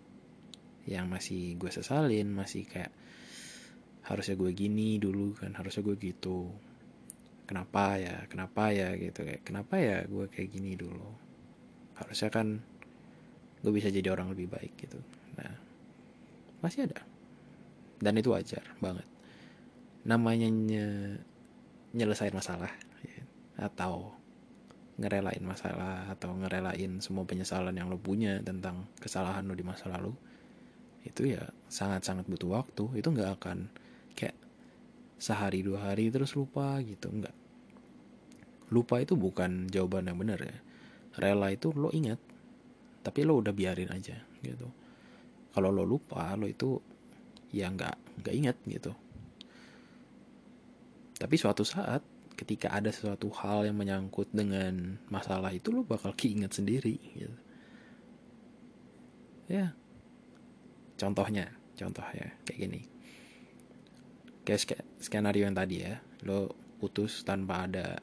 Yang 0.84 1.06
masih 1.08 1.42
gue 1.58 1.70
sesalin 1.72 2.28
masih 2.30 2.68
kayak 2.68 2.92
harusnya 4.06 4.36
gue 4.36 4.50
gini 4.56 4.96
dulu 4.96 5.36
kan 5.36 5.52
harusnya 5.56 5.84
gue 5.84 5.96
gitu. 6.00 6.50
Kenapa 7.44 7.98
ya 7.98 8.24
kenapa 8.30 8.70
ya 8.70 8.94
gitu 8.94 9.26
kayak 9.26 9.42
kenapa 9.42 9.74
ya 9.80 10.06
gue 10.06 10.26
kayak 10.30 10.48
gini 10.54 10.78
dulu. 10.78 11.10
Harusnya 11.98 12.30
kan 12.30 12.62
gue 13.60 13.72
bisa 13.74 13.92
jadi 13.92 14.08
orang 14.08 14.32
lebih 14.32 14.48
baik 14.48 14.72
gitu. 14.78 14.98
Nah 15.36 15.52
masih 16.64 16.88
ada. 16.88 17.02
Dan 18.00 18.16
itu 18.16 18.32
wajar 18.32 18.64
banget. 18.80 19.04
Namanya 20.08 20.48
nye, 20.48 20.86
nyelesain 21.92 22.32
masalah 22.32 22.72
ya. 23.04 23.20
atau 23.60 24.16
ngerelain 25.00 25.44
masalah 25.44 26.08
atau 26.12 26.32
ngerelain 26.36 27.00
semua 27.00 27.24
penyesalan 27.24 27.72
yang 27.72 27.88
lo 27.88 27.96
punya 27.96 28.40
tentang 28.40 28.88
kesalahan 29.00 29.48
lo 29.48 29.56
di 29.56 29.64
masa 29.64 29.88
lalu 29.88 30.12
itu 31.04 31.32
ya 31.32 31.48
sangat-sangat 31.72 32.28
butuh 32.28 32.60
waktu. 32.60 32.84
Itu 33.00 33.12
nggak 33.12 33.40
akan 33.40 33.58
kayak 34.20 34.36
sehari 35.16 35.64
dua 35.64 35.88
hari 35.92 36.12
terus 36.12 36.36
lupa 36.36 36.76
gitu 36.84 37.08
nggak 37.08 37.40
lupa 38.70 39.02
itu 39.02 39.18
bukan 39.18 39.66
jawaban 39.68 40.06
yang 40.06 40.18
benar 40.18 40.38
ya. 40.38 40.56
Rela 41.18 41.50
itu 41.50 41.74
lo 41.74 41.90
ingat 41.90 42.22
tapi 43.02 43.26
lo 43.26 43.42
udah 43.42 43.50
biarin 43.50 43.90
aja 43.90 44.14
gitu. 44.40 44.70
Kalau 45.50 45.74
lo 45.74 45.82
lupa 45.82 46.30
lo 46.38 46.46
itu 46.46 46.78
ya 47.50 47.66
nggak 47.66 48.22
nggak 48.22 48.34
inget 48.34 48.56
gitu. 48.70 48.94
Tapi 51.18 51.34
suatu 51.36 51.66
saat 51.66 52.00
ketika 52.38 52.72
ada 52.72 52.88
sesuatu 52.88 53.28
hal 53.36 53.68
yang 53.68 53.76
menyangkut 53.76 54.32
dengan 54.32 54.96
masalah 55.12 55.52
itu 55.52 55.74
lo 55.74 55.84
bakal 55.84 56.14
keinget 56.14 56.54
sendiri 56.54 56.96
gitu. 57.18 57.36
Ya. 59.50 59.74
Contohnya 60.94 61.50
contohnya 61.74 62.38
kayak 62.46 62.58
gini 62.60 62.80
kayak 64.56 64.86
skenario 64.98 65.46
yang 65.46 65.54
tadi 65.54 65.84
ya. 65.84 66.00
Lo 66.26 66.50
putus 66.80 67.22
tanpa 67.22 67.68
ada 67.68 68.00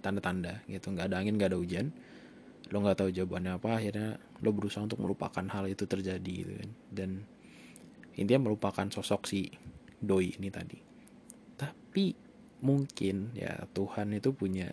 tanda-tanda 0.00 0.62
gitu. 0.70 0.94
Nggak 0.94 1.12
ada 1.12 1.16
angin 1.20 1.34
nggak 1.36 1.50
ada 1.52 1.58
hujan. 1.58 1.86
Lo 2.70 2.80
nggak 2.84 3.04
tahu 3.04 3.10
jawabannya 3.12 3.58
apa 3.58 3.68
akhirnya 3.76 4.20
lo 4.44 4.50
berusaha 4.54 4.84
untuk 4.84 5.02
melupakan 5.02 5.44
hal 5.44 5.66
itu 5.68 5.84
terjadi 5.84 6.32
gitu 6.46 6.52
kan. 6.54 6.70
Dan 6.88 7.10
intinya 8.14 8.48
melupakan 8.50 8.86
sosok 8.88 9.26
si 9.26 9.50
doi 9.98 10.38
ini 10.38 10.48
tadi. 10.48 10.78
Tapi 11.58 12.14
mungkin 12.62 13.34
ya 13.34 13.66
Tuhan 13.74 14.14
itu 14.14 14.30
punya 14.34 14.70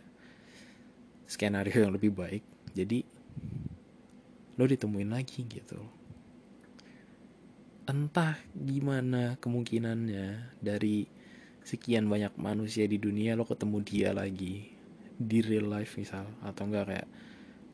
skenario 1.26 1.90
yang 1.90 1.94
lebih 1.98 2.14
baik. 2.14 2.44
Jadi 2.76 3.02
lo 4.56 4.64
ditemuin 4.64 5.12
lagi 5.12 5.44
gitu 5.44 6.05
entah 7.86 8.42
gimana 8.58 9.38
kemungkinannya 9.38 10.58
dari 10.58 11.06
sekian 11.62 12.10
banyak 12.10 12.34
manusia 12.38 12.90
di 12.90 12.98
dunia 12.98 13.38
lo 13.38 13.46
ketemu 13.46 13.78
dia 13.86 14.10
lagi 14.10 14.70
di 15.16 15.40
real 15.46 15.70
life 15.70 15.98
misal 15.98 16.26
atau 16.42 16.66
enggak 16.66 16.86
kayak 16.90 17.08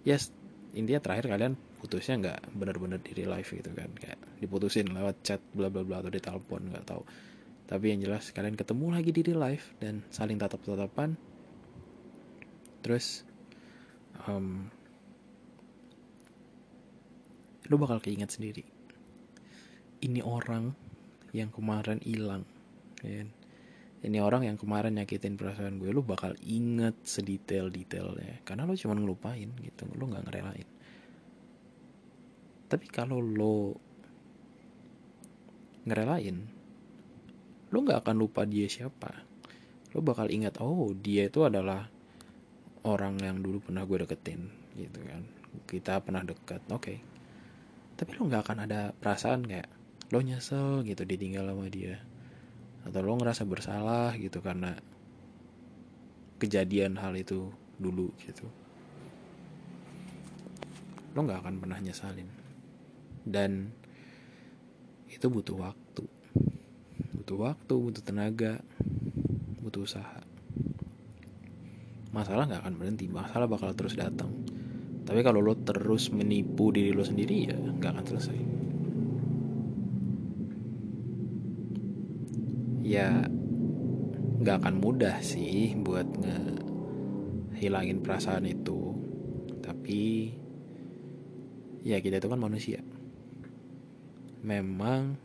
yes 0.04 0.32
intinya 0.76 1.00
terakhir 1.04 1.32
kalian 1.32 1.54
putusnya 1.80 2.16
nggak 2.20 2.40
benar-benar 2.56 3.00
di 3.00 3.12
real 3.16 3.36
life 3.36 3.52
gitu 3.52 3.72
kan 3.72 3.92
kayak 3.96 4.20
diputusin 4.44 4.92
lewat 4.92 5.24
chat 5.24 5.42
bla 5.56 5.72
bla 5.72 5.84
bla 5.84 6.04
atau 6.04 6.12
di 6.12 6.22
telepon 6.22 6.72
nggak 6.72 6.86
tahu. 6.88 7.04
Tapi 7.72 7.86
yang 7.96 8.04
jelas 8.04 8.36
kalian 8.36 8.60
ketemu 8.60 8.86
lagi 8.92 9.12
di 9.16 9.22
real 9.24 9.42
life 9.42 9.72
dan 9.80 10.04
saling 10.12 10.36
tatap-tatapan. 10.36 11.16
Terus 12.84 13.24
um, 14.28 14.68
lo 17.72 17.76
bakal 17.80 18.04
keinget 18.04 18.32
sendiri 18.36 18.81
ini 20.02 20.20
orang 20.26 20.74
yang 21.32 21.50
kemarin 21.54 22.02
hilang 22.04 22.44
ya 23.02 23.24
kan? 23.24 23.30
ini 24.02 24.18
orang 24.18 24.50
yang 24.50 24.58
kemarin 24.58 24.98
nyakitin 24.98 25.38
perasaan 25.38 25.78
gue 25.78 25.94
lo 25.94 26.02
bakal 26.02 26.34
inget 26.42 26.98
sedetail-detailnya 27.06 28.42
karena 28.42 28.66
lo 28.66 28.74
cuma 28.74 28.98
ngelupain 28.98 29.50
gitu 29.62 29.86
lo 29.94 30.10
nggak 30.10 30.26
ngerelain 30.26 30.68
tapi 32.66 32.86
kalau 32.90 33.22
lo 33.22 33.78
ngerelain 35.86 36.38
lo 37.70 37.78
nggak 37.78 38.02
akan 38.02 38.16
lupa 38.18 38.42
dia 38.50 38.66
siapa 38.66 39.14
lo 39.94 40.00
bakal 40.02 40.34
ingat 40.34 40.58
oh 40.66 40.90
dia 40.98 41.30
itu 41.30 41.46
adalah 41.46 41.86
orang 42.82 43.22
yang 43.22 43.38
dulu 43.46 43.62
pernah 43.70 43.86
gue 43.86 44.02
deketin 44.02 44.50
gitu 44.82 45.00
kan 45.06 45.22
kita 45.70 46.02
pernah 46.02 46.26
dekat 46.26 46.64
oke 46.74 46.82
okay. 46.82 46.98
tapi 48.00 48.18
lo 48.18 48.26
nggak 48.26 48.44
akan 48.50 48.60
ada 48.66 48.82
perasaan 48.98 49.46
kayak 49.46 49.70
lo 50.12 50.20
nyesel 50.20 50.84
gitu 50.84 51.08
ditinggal 51.08 51.48
sama 51.48 51.72
dia. 51.72 52.04
Atau 52.84 53.00
lo 53.00 53.16
ngerasa 53.16 53.48
bersalah 53.48 54.12
gitu 54.20 54.44
karena 54.44 54.76
kejadian 56.36 57.00
hal 57.00 57.16
itu 57.16 57.48
dulu 57.80 58.12
gitu. 58.20 58.44
Lo 61.16 61.24
nggak 61.24 61.48
akan 61.48 61.56
pernah 61.64 61.80
nyesalin. 61.80 62.28
Dan 63.24 63.72
itu 65.08 65.32
butuh 65.32 65.56
waktu. 65.56 66.04
Butuh 67.16 67.38
waktu 67.40 67.74
butuh 67.80 68.04
tenaga 68.04 68.60
butuh 69.64 69.88
usaha. 69.88 70.20
Masalah 72.12 72.52
nggak 72.52 72.68
akan 72.68 72.76
berhenti 72.76 73.08
masalah 73.08 73.48
bakal 73.48 73.72
terus 73.72 73.96
datang. 73.96 74.44
Tapi 75.08 75.24
kalau 75.24 75.40
lo 75.40 75.56
terus 75.56 76.12
menipu 76.12 76.76
diri 76.76 76.92
lo 76.92 77.08
sendiri 77.08 77.48
ya 77.48 77.56
nggak 77.56 77.92
akan 77.96 78.06
selesai 78.12 78.51
ya 82.92 83.24
nggak 84.44 84.68
akan 84.68 84.76
mudah 84.84 85.24
sih 85.24 85.80
buat 85.80 86.04
ngehilangin 86.12 88.04
perasaan 88.04 88.44
itu. 88.52 88.92
Tapi 89.64 90.28
ya 91.88 92.04
kita 92.04 92.20
itu 92.20 92.28
kan 92.28 92.42
manusia. 92.44 92.84
Memang 94.44 95.16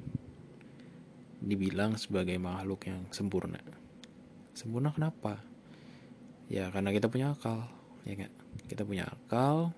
dibilang 1.42 1.98
sebagai 1.98 2.38
makhluk 2.38 2.86
yang 2.86 3.02
sempurna. 3.10 3.58
Sempurna 4.54 4.94
kenapa? 4.94 5.42
Ya 6.46 6.70
karena 6.70 6.94
kita 6.94 7.10
punya 7.10 7.34
akal 7.34 7.66
ya 8.06 8.14
gak? 8.14 8.30
kita 8.70 8.86
punya 8.86 9.10
akal 9.10 9.74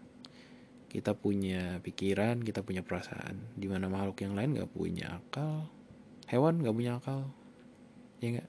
kita 0.93 1.17
punya 1.17 1.81
pikiran 1.81 2.45
kita 2.45 2.61
punya 2.61 2.85
perasaan. 2.85 3.57
Di 3.57 3.65
mana 3.65 3.89
makhluk 3.89 4.21
yang 4.21 4.37
lain 4.37 4.61
gak 4.61 4.77
punya 4.77 5.25
akal 5.25 5.73
hewan 6.29 6.61
gak 6.61 6.77
punya 6.77 7.01
akal 7.01 7.33
ya 8.23 8.29
nggak? 8.39 8.49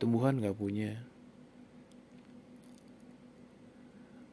Tumbuhan 0.00 0.38
nggak 0.40 0.56
punya. 0.56 0.96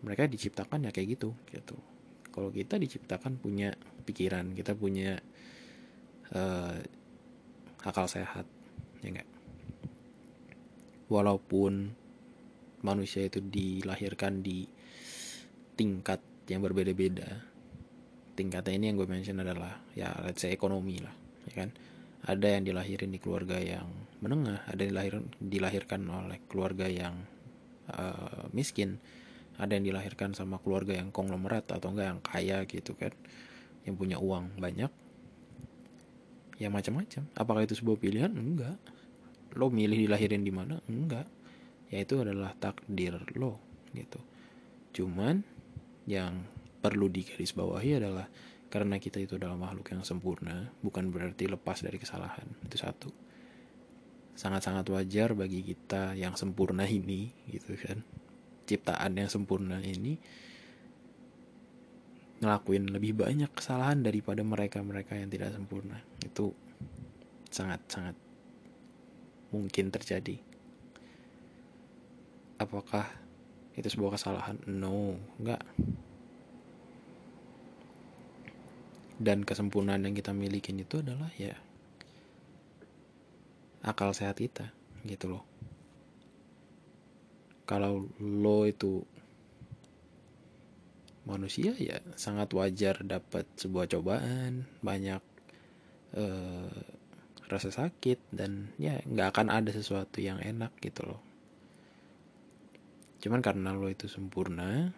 Mereka 0.03 0.27
diciptakan 0.27 0.87
ya 0.87 0.91
kayak 0.91 1.19
gitu 1.19 1.31
gitu. 1.51 1.77
Kalau 2.33 2.49
kita 2.49 2.81
diciptakan 2.81 3.37
punya 3.39 3.71
pikiran 4.03 4.51
kita 4.51 4.75
punya 4.75 5.17
uh, 6.35 6.75
akal 7.87 8.05
sehat 8.05 8.43
ya 8.99 9.15
enggak 9.15 9.29
walaupun 11.07 11.95
manusia 12.83 13.23
itu 13.23 13.39
dilahirkan 13.39 14.43
di 14.43 14.67
tingkat 15.79 16.19
yang 16.51 16.59
berbeda-beda 16.59 17.47
tingkatnya 18.35 18.75
ini 18.75 18.85
yang 18.91 18.97
gue 18.99 19.07
mention 19.07 19.39
adalah 19.39 19.79
ya 19.95 20.11
let's 20.25 20.43
say 20.43 20.51
ekonomi 20.51 20.99
lah 20.99 21.13
ya 21.49 21.53
kan? 21.65 21.69
Ada 22.23 22.55
yang 22.55 22.63
dilahirin 22.63 23.11
di 23.11 23.19
keluarga 23.19 23.59
yang 23.59 23.83
menengah 24.23 24.63
ada 24.63 24.79
yang 24.79 24.95
dilahir, 24.95 25.15
dilahirkan 25.43 26.01
oleh 26.07 26.39
keluarga 26.47 26.87
yang 26.87 27.27
uh, 27.91 28.47
miskin 28.55 29.03
ada 29.59 29.75
yang 29.75 29.85
dilahirkan 29.85 30.33
sama 30.33 30.57
keluarga 30.63 30.97
yang 30.97 31.11
konglomerat 31.13 31.69
atau 31.69 31.93
enggak 31.93 32.07
yang 32.15 32.21
kaya 32.23 32.57
gitu 32.65 32.95
kan 32.97 33.13
yang 33.83 33.99
punya 33.99 34.17
uang 34.17 34.57
banyak. 34.57 34.89
Ya 36.57 36.71
macam-macam. 36.71 37.27
Apakah 37.35 37.67
itu 37.67 37.75
sebuah 37.75 37.99
pilihan? 37.99 38.31
Enggak. 38.31 38.79
Lo 39.59 39.67
milih 39.69 40.07
dilahirin 40.07 40.41
di 40.41 40.53
mana? 40.53 40.79
Enggak. 40.87 41.27
Ya 41.91 42.01
itu 42.01 42.17
adalah 42.23 42.55
takdir 42.57 43.19
lo 43.37 43.59
gitu. 43.93 44.17
Cuman 44.95 45.43
yang 46.09 46.47
perlu 46.81 47.11
digarisbawahi 47.11 48.01
adalah 48.01 48.25
karena 48.73 48.97
kita 48.97 49.21
itu 49.21 49.37
adalah 49.37 49.53
makhluk 49.53 49.93
yang 49.93 50.01
sempurna, 50.01 50.73
bukan 50.81 51.13
berarti 51.13 51.45
lepas 51.45 51.85
dari 51.85 52.01
kesalahan. 52.01 52.49
Itu 52.65 52.81
satu. 52.81 53.13
Sangat-sangat 54.33 54.89
wajar 54.89 55.37
bagi 55.37 55.61
kita 55.61 56.17
yang 56.17 56.33
sempurna 56.33 56.85
ini, 56.89 57.29
gitu 57.49 57.77
kan. 57.77 58.01
Ciptaan 58.65 59.13
yang 59.19 59.29
sempurna 59.29 59.77
ini 59.83 60.17
ngelakuin 62.43 62.91
lebih 62.91 63.15
banyak 63.15 63.47
kesalahan 63.55 64.03
daripada 64.03 64.43
mereka-mereka 64.43 65.15
yang 65.15 65.31
tidak 65.31 65.55
sempurna. 65.55 66.01
Itu 66.19 66.51
sangat-sangat 67.53 68.17
mungkin 69.53 69.93
terjadi. 69.93 70.41
Apakah 72.59 73.07
itu 73.77 73.87
sebuah 73.87 74.17
kesalahan? 74.19 74.59
No, 74.67 75.15
enggak 75.39 75.61
dan 79.23 79.47
kesempurnaan 79.47 80.03
yang 80.03 80.15
kita 80.17 80.35
miliki 80.35 80.75
itu 80.75 80.99
adalah 80.99 81.31
ya 81.39 81.55
akal 83.83 84.15
sehat 84.15 84.39
kita 84.39 84.71
gitu 85.03 85.35
loh. 85.37 85.43
Kalau 87.67 88.07
lo 88.19 88.63
itu 88.67 89.03
manusia 91.23 91.71
ya 91.79 92.03
sangat 92.19 92.51
wajar 92.51 92.99
dapat 93.03 93.47
sebuah 93.55 93.87
cobaan 93.87 94.67
banyak 94.83 95.23
uh, 96.19 96.75
rasa 97.47 97.71
sakit 97.71 98.19
dan 98.35 98.71
ya 98.75 98.99
nggak 99.07 99.31
akan 99.35 99.47
ada 99.51 99.71
sesuatu 99.71 100.19
yang 100.19 100.39
enak 100.39 100.75
gitu 100.83 101.07
loh. 101.07 101.21
Cuman 103.23 103.39
karena 103.39 103.71
lo 103.71 103.87
itu 103.87 104.11
sempurna 104.11 104.91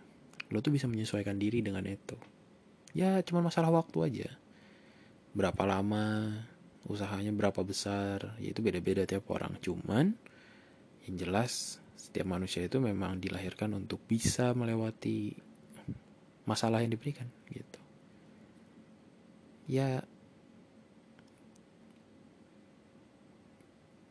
lo 0.50 0.62
tuh 0.62 0.74
bisa 0.74 0.86
menyesuaikan 0.86 1.38
diri 1.38 1.62
dengan 1.62 1.86
itu. 1.86 2.17
Ya 2.93 3.21
cuma 3.26 3.41
masalah 3.45 3.74
waktu 3.74 3.98
aja. 4.02 4.30
Berapa 5.36 5.67
lama 5.67 6.32
usahanya 6.86 7.34
berapa 7.34 7.65
besar 7.65 8.38
ya 8.38 8.54
itu 8.54 8.62
beda-beda 8.62 9.06
tiap 9.10 9.26
orang. 9.34 9.58
Cuman 9.62 10.13
yang 11.06 11.15
jelas 11.17 11.82
setiap 11.98 12.30
manusia 12.30 12.65
itu 12.65 12.78
memang 12.78 13.17
dilahirkan 13.17 13.74
untuk 13.74 14.02
bisa 14.06 14.54
melewati 14.54 15.34
masalah 16.45 16.86
yang 16.86 16.93
diberikan 16.93 17.26
gitu. 17.50 17.82
Ya 19.65 20.06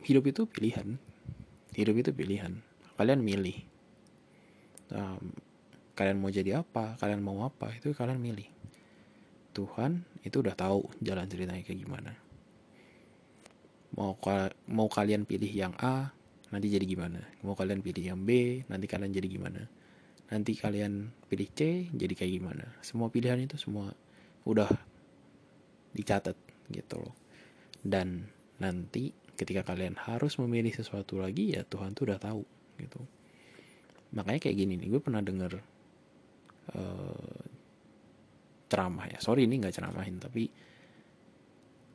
hidup 0.03 0.27
itu 0.27 0.43
pilihan. 0.43 0.99
Hidup 1.75 1.95
itu 1.95 2.11
pilihan. 2.11 2.59
Kalian 2.99 3.23
milih. 3.23 3.57
Um, 4.91 5.31
kalian 5.95 6.19
mau 6.19 6.29
jadi 6.29 6.59
apa 6.61 6.99
kalian 6.99 7.23
mau 7.23 7.47
apa 7.47 7.71
itu 7.71 7.95
kalian 7.95 8.19
milih. 8.19 8.51
Tuhan 9.55 10.03
itu 10.27 10.43
udah 10.43 10.51
tahu 10.51 10.91
jalan 10.99 11.23
ceritanya 11.31 11.63
kayak 11.63 11.79
gimana. 11.79 12.24
Mau 13.95 14.19
mau 14.67 14.87
kalian 14.91 15.23
pilih 15.23 15.47
yang 15.47 15.73
A, 15.79 16.11
nanti 16.51 16.67
jadi 16.67 16.83
gimana? 16.83 17.23
Mau 17.41 17.55
kalian 17.55 17.79
pilih 17.79 18.03
yang 18.03 18.19
B, 18.27 18.61
nanti 18.67 18.85
kalian 18.91 19.15
jadi 19.15 19.27
gimana? 19.31 19.63
nanti 20.29 20.57
kalian 20.57 21.13
pilih 21.29 21.49
C 21.53 21.89
jadi 21.93 22.13
kayak 22.17 22.31
gimana 22.41 22.65
semua 22.81 23.13
pilihan 23.13 23.45
itu 23.45 23.61
semua 23.61 23.93
udah 24.45 24.69
dicatat 25.93 26.33
gitu 26.73 26.97
loh 26.97 27.13
dan 27.85 28.25
nanti 28.57 29.13
ketika 29.37 29.61
kalian 29.61 29.93
harus 29.93 30.41
memilih 30.41 30.73
sesuatu 30.73 31.21
lagi 31.21 31.53
ya 31.53 31.61
Tuhan 31.61 31.93
tuh 31.93 32.09
udah 32.09 32.17
tahu 32.17 32.41
gitu 32.81 33.01
makanya 34.17 34.49
kayak 34.49 34.57
gini 34.57 34.73
nih 34.81 34.89
gue 34.97 35.01
pernah 35.03 35.21
denger 35.21 35.61
uh, 36.73 37.41
ceramah 38.65 39.05
ya 39.13 39.21
sorry 39.21 39.45
ini 39.45 39.61
nggak 39.61 39.75
ceramahin 39.77 40.17
tapi 40.17 40.49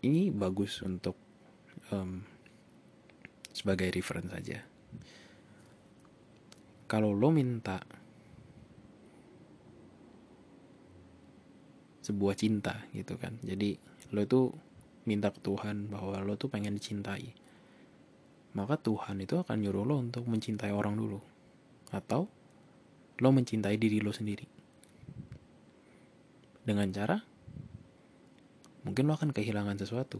ini 0.06 0.30
bagus 0.30 0.86
untuk 0.86 1.18
um, 1.92 2.24
sebagai 3.50 3.90
reference 3.92 4.30
saja 4.30 4.58
kalau 6.90 7.14
lo 7.14 7.30
minta 7.30 7.82
sebuah 12.02 12.34
cinta 12.34 12.86
gitu 12.96 13.14
kan 13.20 13.38
jadi 13.44 13.78
lo 14.10 14.20
itu 14.26 14.50
minta 15.06 15.30
ke 15.30 15.38
Tuhan 15.42 15.90
bahwa 15.92 16.18
lo 16.22 16.34
tuh 16.34 16.50
pengen 16.50 16.74
dicintai 16.74 17.30
maka 18.54 18.74
Tuhan 18.74 19.22
itu 19.22 19.38
akan 19.38 19.62
nyuruh 19.62 19.86
lo 19.86 20.02
untuk 20.02 20.26
mencintai 20.26 20.74
orang 20.74 20.98
dulu 20.98 21.22
atau 21.94 22.26
lo 23.20 23.28
mencintai 23.30 23.76
diri 23.76 24.02
lo 24.02 24.10
sendiri. 24.10 24.46
Dengan 26.64 26.90
cara 26.90 27.18
mungkin 28.82 29.06
lo 29.06 29.14
akan 29.14 29.30
kehilangan 29.30 29.76
sesuatu 29.76 30.18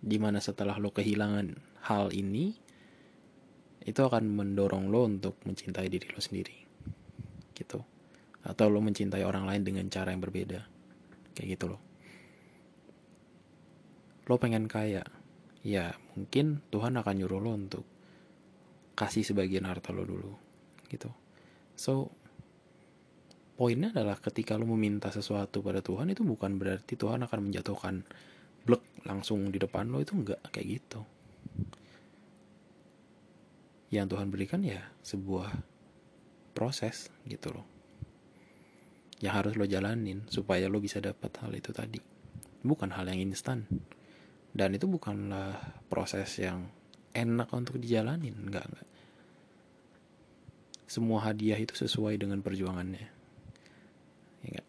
di 0.00 0.16
mana 0.16 0.40
setelah 0.40 0.80
lo 0.80 0.90
kehilangan 0.90 1.56
hal 1.88 2.12
ini 2.16 2.56
itu 3.84 4.00
akan 4.00 4.28
mendorong 4.28 4.88
lo 4.92 5.08
untuk 5.08 5.40
mencintai 5.44 5.88
diri 5.88 6.08
lo 6.12 6.20
sendiri 6.20 6.56
gitu. 7.56 7.80
Atau 8.40 8.72
lo 8.72 8.80
mencintai 8.80 9.20
orang 9.20 9.44
lain 9.44 9.62
dengan 9.64 9.84
cara 9.92 10.12
yang 10.12 10.24
berbeda 10.24 10.64
kayak 11.36 11.48
gitu 11.56 11.76
loh 11.76 11.90
lo 14.30 14.38
pengen 14.38 14.70
kaya 14.70 15.02
ya 15.66 15.90
mungkin 16.14 16.62
Tuhan 16.70 16.94
akan 16.94 17.14
nyuruh 17.18 17.42
lo 17.42 17.50
untuk 17.50 17.82
kasih 18.94 19.26
sebagian 19.26 19.66
harta 19.66 19.90
lo 19.90 20.06
dulu 20.06 20.30
gitu. 20.86 21.10
So 21.74 22.14
poinnya 23.58 23.90
adalah 23.90 24.22
ketika 24.22 24.54
lo 24.54 24.70
meminta 24.70 25.10
sesuatu 25.10 25.66
pada 25.66 25.82
Tuhan 25.82 26.14
itu 26.14 26.22
bukan 26.22 26.62
berarti 26.62 26.94
Tuhan 26.94 27.26
akan 27.26 27.50
menjatuhkan 27.50 28.06
blek 28.66 28.82
langsung 29.06 29.48
di 29.48 29.58
depan 29.58 29.88
lo 29.88 30.00
itu 30.00 30.16
enggak 30.16 30.40
kayak 30.52 30.80
gitu. 30.80 31.00
Yang 33.90 34.06
Tuhan 34.16 34.28
berikan 34.30 34.62
ya 34.62 34.80
sebuah 35.02 35.50
proses 36.54 37.10
gitu 37.26 37.50
loh. 37.50 37.66
Yang 39.20 39.34
harus 39.34 39.52
lo 39.58 39.66
jalanin 39.66 40.24
supaya 40.30 40.70
lo 40.70 40.78
bisa 40.78 41.02
dapat 41.02 41.32
hal 41.42 41.52
itu 41.52 41.70
tadi. 41.74 42.00
Bukan 42.60 42.94
hal 42.94 43.08
yang 43.10 43.20
instan. 43.20 43.66
Dan 44.50 44.74
itu 44.74 44.86
bukanlah 44.86 45.58
proses 45.90 46.30
yang 46.38 46.70
enak 47.14 47.50
untuk 47.50 47.78
dijalanin 47.82 48.34
enggak 48.34 48.66
enggak 48.70 48.88
semua 50.90 51.22
hadiah 51.22 51.58
itu 51.58 51.74
sesuai 51.74 52.18
dengan 52.18 52.42
perjuangannya 52.42 53.06
ya 54.42 54.50
enggak 54.50 54.68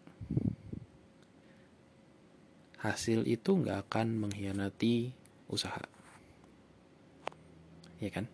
hasil 2.82 3.30
itu 3.30 3.50
nggak 3.54 3.88
akan 3.88 4.28
mengkhianati 4.28 5.14
usaha. 5.48 5.86
Ya 8.02 8.10
kan? 8.10 8.26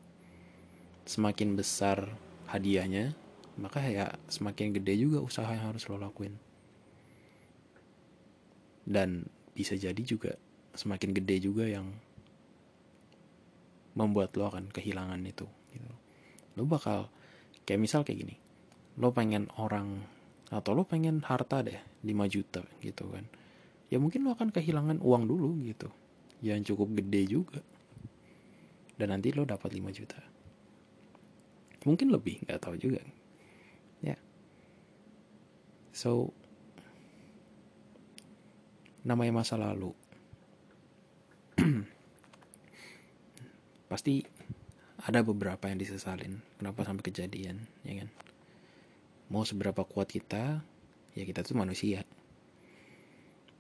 Semakin 1.04 1.60
besar 1.60 2.16
hadiahnya 2.48 3.12
maka 3.58 3.82
ya 3.84 4.14
semakin 4.30 4.72
gede 4.72 5.02
juga 5.02 5.20
usaha 5.20 5.50
yang 5.50 5.74
harus 5.74 5.84
lo 5.92 6.00
lakuin. 6.00 6.36
Dan 8.88 9.28
bisa 9.52 9.76
jadi 9.76 10.00
juga 10.00 10.40
semakin 10.78 11.12
gede 11.12 11.50
juga 11.50 11.66
yang 11.68 11.90
membuat 13.98 14.38
lo 14.38 14.54
akan 14.54 14.70
kehilangan 14.70 15.18
itu 15.26 15.50
gitu. 15.74 15.90
lo 16.54 16.64
bakal 16.70 17.10
kayak 17.66 17.82
misal 17.82 18.06
kayak 18.06 18.22
gini 18.22 18.36
lo 19.02 19.10
pengen 19.10 19.50
orang 19.58 20.06
atau 20.54 20.78
lo 20.78 20.86
pengen 20.86 21.26
harta 21.26 21.66
deh 21.66 21.82
5 22.06 22.14
juta 22.30 22.62
gitu 22.86 23.10
kan 23.10 23.26
ya 23.88 23.98
mungkin 24.00 24.28
lo 24.28 24.36
akan 24.36 24.52
kehilangan 24.52 25.00
uang 25.00 25.24
dulu 25.28 25.56
gitu. 25.64 25.88
Yang 26.44 26.74
cukup 26.74 26.98
gede 27.00 27.22
juga. 27.28 27.60
Dan 28.98 29.14
nanti 29.14 29.32
lo 29.32 29.46
dapat 29.46 29.72
5 29.74 29.94
juta. 29.94 30.20
Mungkin 31.88 32.12
lebih 32.12 32.44
nggak 32.44 32.60
tahu 32.60 32.76
juga. 32.76 33.00
Ya. 34.04 34.18
So 35.96 36.34
namanya 39.08 39.40
masa 39.40 39.56
lalu. 39.56 39.96
Pasti 43.92 44.20
ada 45.00 45.24
beberapa 45.24 45.72
yang 45.72 45.80
disesalin. 45.80 46.44
Kenapa 46.60 46.84
sampai 46.84 47.08
kejadian 47.08 47.64
ya 47.88 48.04
kan? 48.04 48.10
Mau 49.32 49.48
seberapa 49.48 49.88
kuat 49.88 50.12
kita 50.12 50.60
ya 51.16 51.24
kita 51.24 51.42
tuh 51.42 51.56
manusia 51.56 52.04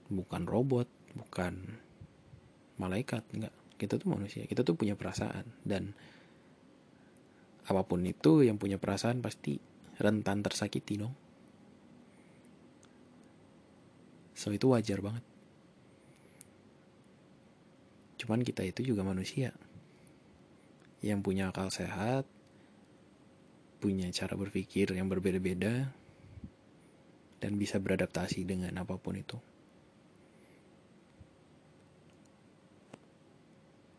bukan 0.08 0.44
robot 0.48 0.88
bukan 1.16 1.80
malaikat 2.80 3.24
enggak 3.34 3.54
kita 3.78 4.00
tuh 4.00 4.10
manusia 4.12 4.46
kita 4.46 4.66
tuh 4.66 4.78
punya 4.78 4.98
perasaan 4.98 5.46
dan 5.66 5.94
apa 7.68 7.84
pun 7.84 8.00
itu 8.08 8.48
yang 8.48 8.56
punya 8.56 8.80
perasaan 8.80 9.20
pasti 9.20 9.60
rentan 10.00 10.40
tersakiti 10.40 10.96
dong. 10.96 11.12
So 14.38 14.56
itu 14.56 14.72
wajar 14.72 15.04
banget. 15.04 15.26
Cuman 18.24 18.48
kita 18.48 18.64
itu 18.64 18.88
juga 18.88 19.04
manusia 19.04 19.52
yang 21.04 21.20
punya 21.20 21.52
akal 21.52 21.68
sehat, 21.68 22.24
punya 23.84 24.08
cara 24.16 24.34
berpikir 24.40 24.90
yang 24.96 25.12
berbeda-beda, 25.12 25.92
dan 27.38 27.52
bisa 27.60 27.78
beradaptasi 27.78 28.48
dengan 28.48 28.74
apa 28.80 28.96
pun 28.98 29.20
itu. 29.20 29.38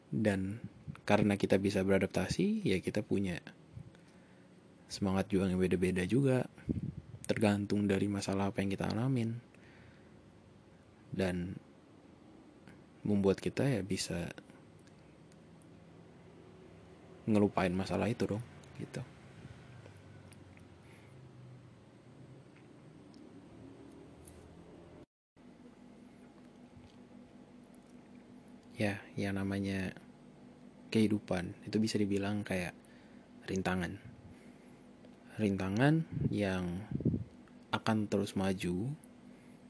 Dan 0.08 0.60
karena 1.04 1.36
kita 1.36 1.60
bisa 1.60 1.84
beradaptasi, 1.84 2.64
ya 2.64 2.80
kita 2.80 3.04
punya 3.04 3.40
semangat 4.88 5.28
juang 5.28 5.52
yang 5.52 5.60
beda-beda 5.60 6.04
juga. 6.08 6.48
Tergantung 7.28 7.84
dari 7.84 8.08
masalah 8.08 8.48
apa 8.48 8.64
yang 8.64 8.72
kita 8.72 8.88
alamin. 8.88 9.36
Dan 11.12 11.56
membuat 13.04 13.40
kita 13.40 13.64
ya 13.64 13.80
bisa 13.80 14.28
ngelupain 17.28 17.72
masalah 17.72 18.08
itu 18.08 18.24
dong 18.24 18.44
gitu 18.80 19.04
ya 28.78 29.02
yang 29.18 29.36
namanya 29.36 29.92
kehidupan 30.94 31.52
itu 31.66 31.76
bisa 31.82 31.98
dibilang 31.98 32.46
kayak 32.46 32.72
rintangan 33.50 33.98
rintangan 35.38 36.02
yang 36.30 36.86
akan 37.70 38.08
terus 38.10 38.34
maju 38.34 38.90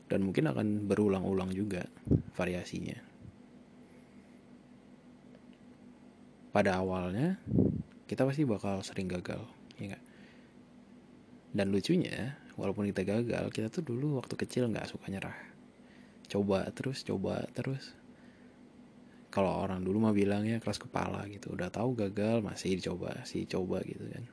dan 0.09 0.25
mungkin 0.25 0.49
akan 0.49 0.89
berulang-ulang 0.89 1.53
juga 1.53 1.85
variasinya. 2.33 2.97
Pada 6.49 6.81
awalnya 6.81 7.37
kita 8.09 8.25
pasti 8.25 8.49
bakal 8.49 8.81
sering 8.81 9.13
gagal, 9.13 9.45
ya 9.77 9.93
gak? 9.93 10.05
Dan 11.53 11.69
lucunya, 11.69 12.41
walaupun 12.57 12.89
kita 12.89 13.05
gagal, 13.05 13.53
kita 13.53 13.69
tuh 13.69 13.85
dulu 13.85 14.17
waktu 14.17 14.35
kecil 14.37 14.73
nggak 14.73 14.89
suka 14.89 15.13
nyerah. 15.13 15.37
Coba 16.29 16.65
terus, 16.73 17.05
coba 17.05 17.45
terus. 17.53 17.93
Kalau 19.29 19.53
orang 19.61 19.85
dulu 19.85 20.09
mah 20.09 20.17
bilangnya 20.17 20.57
keras 20.57 20.81
kepala 20.81 21.29
gitu, 21.29 21.53
udah 21.53 21.69
tahu 21.69 21.93
gagal 21.93 22.41
masih 22.41 22.81
dicoba, 22.81 23.13
sih 23.29 23.45
coba 23.45 23.85
gitu 23.85 24.09
kan. 24.09 24.25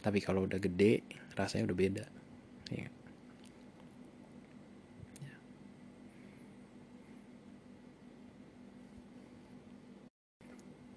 Tapi 0.00 0.18
kalau 0.22 0.46
udah 0.46 0.62
gede 0.62 1.02
rasanya 1.34 1.66
udah 1.68 1.78
beda. 1.78 2.06
Ya. 2.70 2.86
ya. 5.26 5.34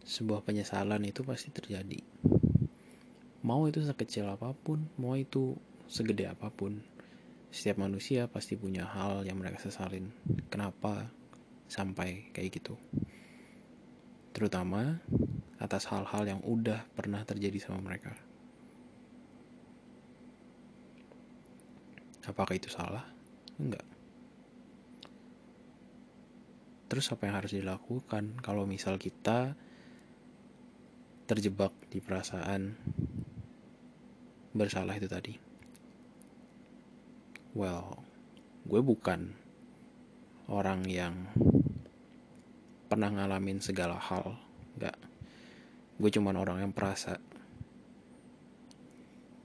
sebuah 0.05 0.45
penyesalan 0.45 1.01
itu 1.09 1.25
pasti 1.25 1.49
terjadi. 1.49 1.99
Mau 3.43 3.65
itu 3.67 3.81
sekecil 3.83 4.29
apa 4.29 4.53
pun 4.53 4.87
mau 4.95 5.17
itu 5.17 5.57
segede 5.89 6.29
apa 6.29 6.47
pun 6.47 6.79
setiap 7.53 7.77
manusia 7.77 8.25
pasti 8.25 8.57
punya 8.57 8.89
hal 8.89 9.21
yang 9.21 9.37
mereka 9.37 9.61
sesalin 9.61 10.09
kenapa 10.49 11.05
sampai 11.69 12.33
kayak 12.33 12.57
gitu 12.57 12.73
terutama 14.33 14.97
atas 15.63 15.87
hal-hal 15.87 16.27
yang 16.27 16.41
udah 16.43 16.83
pernah 16.91 17.23
terjadi 17.23 17.55
sama 17.55 17.79
mereka. 17.79 18.11
Apakah 22.27 22.59
itu 22.59 22.67
salah? 22.67 23.07
Enggak. 23.55 23.87
Terus 26.91 27.07
apa 27.15 27.23
yang 27.25 27.35
harus 27.39 27.55
dilakukan 27.55 28.43
kalau 28.43 28.67
misal 28.67 28.99
kita 28.99 29.55
terjebak 31.23 31.71
di 31.87 32.03
perasaan 32.03 32.75
bersalah 34.51 34.99
itu 34.99 35.07
tadi? 35.07 35.52
Well, 37.53 38.01
gue 38.65 38.81
bukan 38.81 39.29
orang 40.49 40.89
yang 40.89 41.29
pernah 42.89 43.13
ngalamin 43.13 43.61
segala 43.61 43.97
hal, 44.01 44.37
enggak. 44.77 44.97
Gue 46.01 46.09
cuman 46.09 46.35
orang 46.37 46.65
yang 46.65 46.73
perasa 46.73 47.21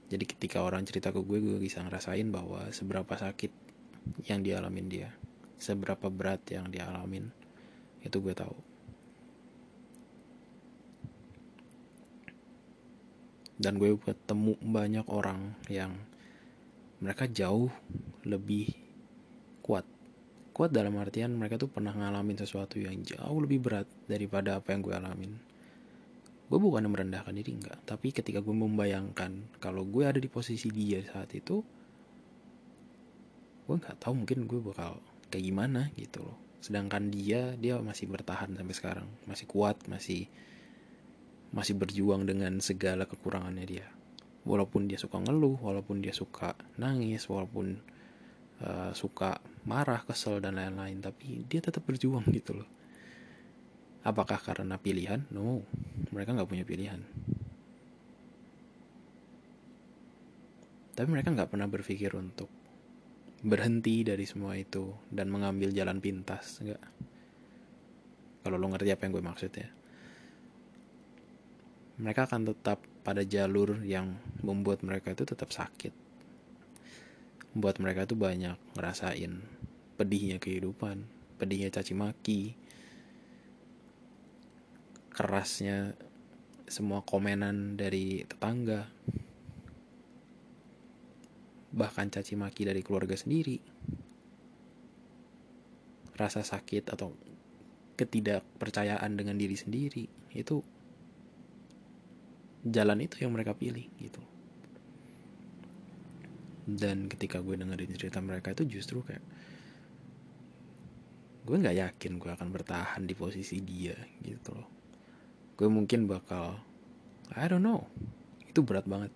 jadi 0.09 0.25
ketika 0.25 0.65
orang 0.65 0.89
cerita 0.89 1.13
ke 1.13 1.21
gue 1.21 1.39
gue 1.39 1.61
bisa 1.61 1.85
ngerasain 1.85 2.33
bahwa 2.33 2.73
seberapa 2.73 3.13
sakit 3.13 3.53
yang 4.25 4.41
dialamin 4.41 4.89
dia 4.89 5.13
seberapa 5.61 6.09
berat 6.09 6.41
yang 6.49 6.73
dialamin 6.73 7.29
itu 8.01 8.17
gue 8.25 8.33
tahu 8.33 8.57
dan 13.61 13.77
gue 13.77 14.01
ketemu 14.01 14.57
banyak 14.65 15.07
orang 15.13 15.53
yang 15.69 15.93
mereka 16.99 17.31
jauh 17.31 17.71
lebih 18.27 18.75
kuat. 19.63 19.87
Kuat 20.51 20.75
dalam 20.75 20.99
artian 20.99 21.31
mereka 21.39 21.55
tuh 21.55 21.71
pernah 21.71 21.95
ngalamin 21.95 22.35
sesuatu 22.35 22.83
yang 22.83 22.99
jauh 23.07 23.39
lebih 23.39 23.63
berat 23.63 23.87
daripada 24.11 24.59
apa 24.59 24.75
yang 24.75 24.83
gue 24.83 24.95
alamin. 24.95 25.33
Gue 26.51 26.59
bukan 26.59 26.91
merendahkan 26.91 27.31
diri 27.31 27.55
enggak. 27.55 27.79
Tapi 27.87 28.11
ketika 28.11 28.43
gue 28.43 28.57
membayangkan 28.57 29.61
kalau 29.63 29.87
gue 29.87 30.03
ada 30.03 30.19
di 30.19 30.27
posisi 30.27 30.67
dia 30.75 30.99
saat 31.07 31.31
itu 31.39 31.63
gue 33.69 33.77
nggak 33.77 34.01
tahu 34.01 34.25
mungkin 34.25 34.49
gue 34.49 34.59
bakal 34.65 34.99
kayak 35.31 35.45
gimana 35.47 35.95
gitu 35.95 36.27
loh. 36.27 36.39
Sedangkan 36.59 37.15
dia 37.15 37.55
dia 37.55 37.79
masih 37.79 38.11
bertahan 38.11 38.59
sampai 38.59 38.75
sekarang. 38.75 39.09
Masih 39.31 39.47
kuat 39.47 39.79
masih 39.87 40.27
masih 41.55 41.79
berjuang 41.79 42.27
dengan 42.27 42.59
segala 42.59 43.07
kekurangannya 43.07 43.65
dia 43.65 43.87
walaupun 44.49 44.89
dia 44.89 44.97
suka 44.97 45.21
ngeluh 45.21 45.61
walaupun 45.61 46.01
dia 46.01 46.17
suka 46.17 46.57
nangis 46.81 47.29
walaupun 47.29 47.77
uh, 48.65 48.91
suka 48.97 49.37
marah 49.69 50.01
kesel 50.09 50.41
dan 50.41 50.57
lain-lain 50.57 51.05
tapi 51.05 51.45
dia 51.45 51.61
tetap 51.61 51.85
berjuang 51.85 52.25
gitu 52.41 52.57
loh 52.57 52.69
Apakah 54.09 54.41
karena 54.41 54.81
pilihan? 54.81 55.27
No, 55.35 55.61
mereka 56.15 56.33
nggak 56.33 56.49
punya 56.49 56.65
pilihan. 56.65 57.03
Tapi 60.97 61.09
mereka 61.13 61.29
nggak 61.35 61.51
pernah 61.51 61.69
berpikir 61.69 62.17
untuk 62.17 62.49
berhenti 63.45 64.03
dari 64.03 64.25
semua 64.27 64.57
itu 64.59 64.97
dan 65.13 65.31
mengambil 65.31 65.71
jalan 65.77 66.01
pintas, 66.01 66.63
nggak. 66.65 66.83
Kalau 68.43 68.57
lo 68.57 68.67
ngerti 68.71 68.91
apa 68.97 69.03
yang 69.07 69.13
gue 69.19 69.25
maksud 69.29 69.53
ya. 69.53 69.69
Mereka 71.99 72.31
akan 72.31 72.49
tetap 72.55 72.81
pada 73.09 73.25
jalur 73.25 73.81
yang 73.89 74.21
membuat 74.45 74.85
mereka 74.85 75.17
itu 75.17 75.25
tetap 75.25 75.49
sakit. 75.49 75.97
Membuat 77.57 77.81
mereka 77.81 78.05
itu 78.05 78.13
banyak 78.13 78.61
ngerasain 78.77 79.41
pedihnya 79.97 80.37
kehidupan, 80.37 81.09
pedihnya 81.41 81.73
caci 81.73 81.97
maki, 81.97 82.53
kerasnya 85.17 85.97
semua 86.69 87.01
komenan 87.01 87.81
dari 87.81 88.29
tetangga 88.29 88.93
bahkan 91.73 92.13
caci 92.13 92.37
maki 92.37 92.69
dari 92.69 92.85
keluarga 92.85 93.17
sendiri 93.17 93.57
rasa 96.13 96.45
sakit 96.45 96.93
atau 96.93 97.17
ketidakpercayaan 97.97 99.17
dengan 99.17 99.41
diri 99.41 99.57
sendiri 99.57 100.05
itu 100.37 100.61
jalan 102.67 103.05
itu 103.05 103.23
yang 103.23 103.35
mereka 103.35 103.55
pilih 103.55 103.87
gitu. 103.99 104.23
Dan 106.69 107.09
ketika 107.09 107.41
gue 107.41 107.57
dengerin 107.57 107.97
cerita 107.97 108.21
mereka 108.21 108.53
itu 108.53 108.79
justru 108.79 109.01
kayak 109.01 109.25
gue 111.49 111.57
nggak 111.57 111.81
yakin 111.81 112.21
gue 112.21 112.29
akan 112.29 112.49
bertahan 112.53 113.09
di 113.09 113.17
posisi 113.17 113.65
dia 113.65 113.97
gitu 114.21 114.53
loh. 114.53 114.69
Gue 115.57 115.69
mungkin 115.73 116.05
bakal 116.05 116.61
I 117.33 117.49
don't 117.49 117.65
know. 117.65 117.89
Itu 118.45 118.61
berat 118.61 118.85
banget. 118.85 119.13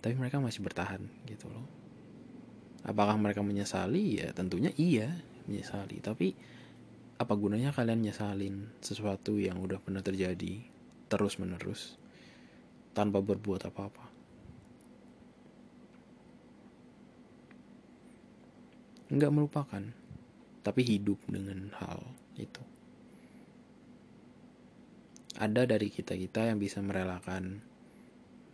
Tapi 0.00 0.14
mereka 0.16 0.40
masih 0.40 0.64
bertahan 0.64 1.04
gitu 1.28 1.50
loh. 1.52 1.66
Apakah 2.88 3.20
mereka 3.20 3.44
menyesali? 3.44 4.22
Ya 4.22 4.32
tentunya 4.32 4.72
iya 4.80 5.12
menyesali. 5.44 6.00
Tapi 6.00 6.32
apa 7.18 7.34
gunanya 7.34 7.74
kalian 7.74 8.06
nyesalin 8.06 8.70
sesuatu 8.78 9.36
yang 9.36 9.58
udah 9.58 9.82
pernah 9.82 10.00
terjadi 10.00 10.62
terus 11.10 11.36
menerus 11.42 11.98
tanpa 12.94 13.18
berbuat 13.18 13.66
apa-apa 13.66 14.06
nggak 19.12 19.34
melupakan 19.34 19.82
tapi 20.62 20.80
hidup 20.86 21.18
dengan 21.26 21.74
hal 21.74 22.00
itu 22.38 22.62
ada 25.38 25.62
dari 25.70 25.86
kita-kita 25.86 26.50
yang 26.50 26.58
bisa 26.58 26.82
merelakan 26.82 27.62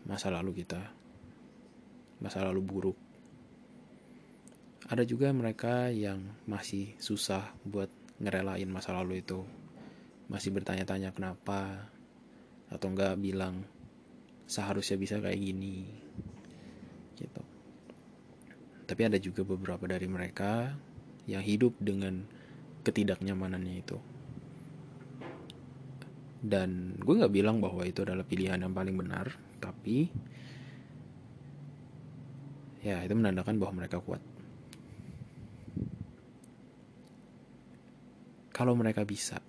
masa 0.05 0.29
lalu 0.29 0.61
kita, 0.61 0.85
masa 2.20 2.44
lalu 2.44 2.61
buruk. 2.61 2.98
Ada 4.85 5.09
juga 5.09 5.33
mereka 5.33 5.88
yang 5.88 6.20
masih 6.44 6.92
susah 7.00 7.57
buat 7.64 7.88
ngerelain 8.20 8.68
masa 8.70 8.94
lalu 8.94 9.22
itu, 9.22 9.42
masih 10.31 10.55
bertanya-tanya 10.55 11.14
kenapa, 11.14 11.90
atau 12.68 12.87
enggak 12.90 13.18
bilang 13.18 13.66
seharusnya 14.44 14.98
bisa 14.98 15.18
kayak 15.22 15.40
gini, 15.40 15.88
gitu. 17.16 17.42
Tapi 18.85 19.00
ada 19.09 19.16
juga 19.16 19.46
beberapa 19.46 19.88
dari 19.88 20.07
mereka 20.11 20.77
yang 21.24 21.40
hidup 21.40 21.72
dengan 21.81 22.29
ketidaknyamanannya 22.85 23.74
itu. 23.81 23.98
Dan 26.44 27.00
gue 27.00 27.14
nggak 27.16 27.33
bilang 27.33 27.64
bahwa 27.64 27.88
itu 27.88 28.05
adalah 28.05 28.20
pilihan 28.20 28.61
yang 28.61 28.77
paling 28.77 28.92
benar 29.00 29.33
tapi 29.64 30.12
ya 32.85 33.00
itu 33.00 33.16
menandakan 33.16 33.57
bahwa 33.57 33.81
mereka 33.81 33.96
kuat 34.05 34.20
kalau 38.55 38.79
mereka 38.79 39.03
bisa. 39.03 39.43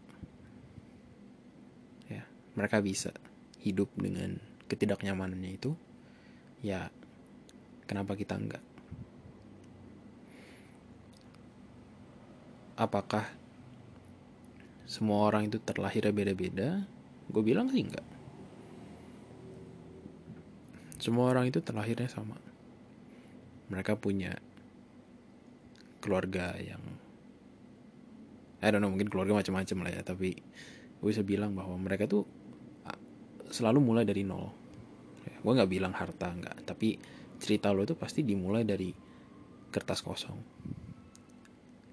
Ya 2.10 2.26
mereka 2.58 2.82
bisa 2.82 3.13
hidup 3.62 3.94
dengan 3.94 4.41
ketidaknyamanannya 4.65 5.52
itu 5.54 5.78
ya 6.65 6.89
kenapa 7.86 8.18
kita 8.18 8.34
enggak? 8.34 8.65
Apakah 12.76 13.30
semua 14.89 15.30
orang 15.30 15.48
itu 15.48 15.62
terlahirnya 15.62 16.12
beda-beda? 16.12 16.84
Gue 17.30 17.44
bilang 17.46 17.70
sih 17.70 17.86
enggak. 17.86 18.04
Semua 20.98 21.30
orang 21.30 21.54
itu 21.54 21.62
terlahirnya 21.62 22.10
sama. 22.10 22.36
Mereka 23.70 23.96
punya 24.02 24.34
keluarga 26.02 26.58
yang 26.58 26.82
I 28.65 28.73
don't 28.73 28.82
know 28.82 28.89
mungkin 28.89 29.13
keluarga 29.13 29.38
macam-macam 29.38 29.78
lah 29.86 29.91
ya 29.93 30.01
tapi 30.01 30.34
gue 30.97 31.08
bisa 31.13 31.21
bilang 31.21 31.54
bahwa 31.54 31.78
mereka 31.78 32.10
tuh 32.10 32.25
selalu 33.54 33.78
mulai 33.78 34.04
dari 34.10 34.25
nol. 34.25 34.49
Ya, 35.30 35.38
gue 35.38 35.54
nggak 35.54 35.69
bilang 35.69 35.93
harta 35.93 36.34
nggak 36.34 36.65
tapi 36.65 36.97
cerita 37.38 37.69
lo 37.69 37.86
itu 37.86 37.93
pasti 37.93 38.25
dimulai 38.25 38.65
dari 38.65 38.89
kertas 39.69 40.01
kosong. 40.01 40.39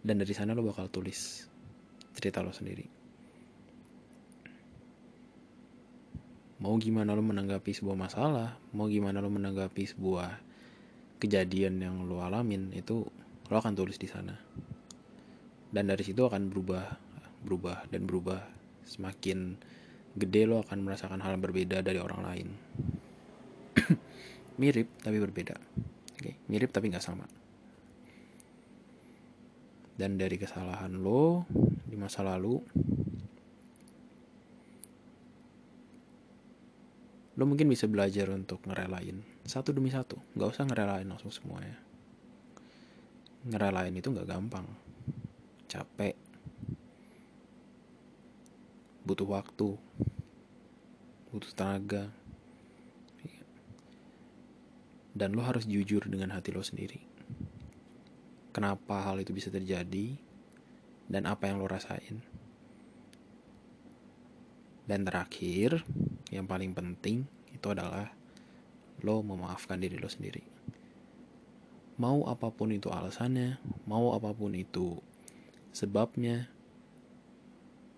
Dan 0.00 0.16
dari 0.16 0.32
sana 0.32 0.56
lo 0.56 0.64
bakal 0.64 0.88
tulis 0.88 1.44
cerita 2.16 2.40
lo 2.40 2.56
sendiri. 2.56 2.88
Mau 6.64 6.78
gimana 6.80 7.12
lo 7.12 7.20
menanggapi 7.20 7.74
sebuah 7.74 7.98
masalah 7.98 8.56
mau 8.72 8.88
gimana 8.88 9.20
lo 9.20 9.28
menanggapi 9.28 9.82
sebuah 9.92 10.40
kejadian 11.20 11.84
yang 11.84 12.08
lo 12.08 12.24
alamin 12.24 12.72
itu 12.72 13.04
lo 13.50 13.54
akan 13.58 13.74
tulis 13.76 13.98
di 13.98 14.06
sana 14.06 14.34
dan 15.72 15.88
dari 15.88 16.04
situ 16.04 16.20
akan 16.22 16.52
berubah 16.52 17.12
berubah 17.42 17.90
dan 17.90 18.06
berubah. 18.06 18.40
Semakin 18.86 19.56
gede 20.14 20.44
lo 20.44 20.62
akan 20.62 20.78
merasakan 20.84 21.24
hal 21.24 21.36
yang 21.38 21.44
berbeda 21.44 21.80
dari 21.82 21.98
orang 21.98 22.22
lain. 22.22 22.48
Mirip 24.60 24.88
tapi 25.02 25.18
berbeda. 25.18 25.56
Oke 26.12 26.20
okay? 26.20 26.34
mirip 26.46 26.70
tapi 26.70 26.92
nggak 26.92 27.02
sama. 27.02 27.26
Dan 29.98 30.14
dari 30.20 30.38
kesalahan 30.38 30.92
lo 31.02 31.48
di 31.88 31.96
masa 31.98 32.22
lalu 32.22 32.62
lo 37.32 37.44
mungkin 37.48 37.66
bisa 37.66 37.88
belajar 37.88 38.28
untuk 38.30 38.62
ngerelain 38.68 39.24
satu 39.42 39.74
demi 39.74 39.90
satu. 39.90 40.20
Nggak 40.36 40.48
usah 40.52 40.64
ngerelain 40.68 41.08
langsung 41.08 41.32
semuanya. 41.32 41.80
Ngerelain 43.48 43.94
itu 43.96 44.06
nggak 44.12 44.28
gampang 44.28 44.68
capek 45.72 46.12
butuh 49.08 49.24
waktu 49.24 49.72
butuh 51.32 51.52
tenaga 51.56 52.12
dan 55.16 55.32
lo 55.32 55.40
harus 55.40 55.64
jujur 55.64 56.04
dengan 56.08 56.32
hati 56.32 56.52
lo 56.52 56.60
sendiri. 56.60 57.00
Kenapa 58.52 59.00
hal 59.00 59.24
itu 59.24 59.32
bisa 59.32 59.48
terjadi 59.48 60.16
dan 61.08 61.24
apa 61.24 61.48
yang 61.48 61.60
lo 61.60 61.68
rasain? 61.68 62.20
Dan 64.84 65.08
terakhir 65.08 65.84
yang 66.28 66.44
paling 66.44 66.76
penting 66.76 67.24
itu 67.52 67.66
adalah 67.72 68.12
lo 69.00 69.24
memaafkan 69.24 69.80
diri 69.80 69.96
lo 69.96 70.08
sendiri. 70.08 70.44
Mau 71.96 72.24
apa 72.28 72.48
pun 72.48 72.72
itu 72.72 72.88
alasannya, 72.88 73.60
mau 73.84 74.16
apa 74.16 74.32
pun 74.32 74.52
itu 74.56 75.00
sebabnya, 75.72 76.46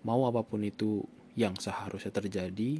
mau 0.07 0.23
apa 0.25 0.41
pun 0.47 0.63
itu 0.63 1.03
yang 1.35 1.59
seharusnya 1.59 2.15
terjadi, 2.15 2.79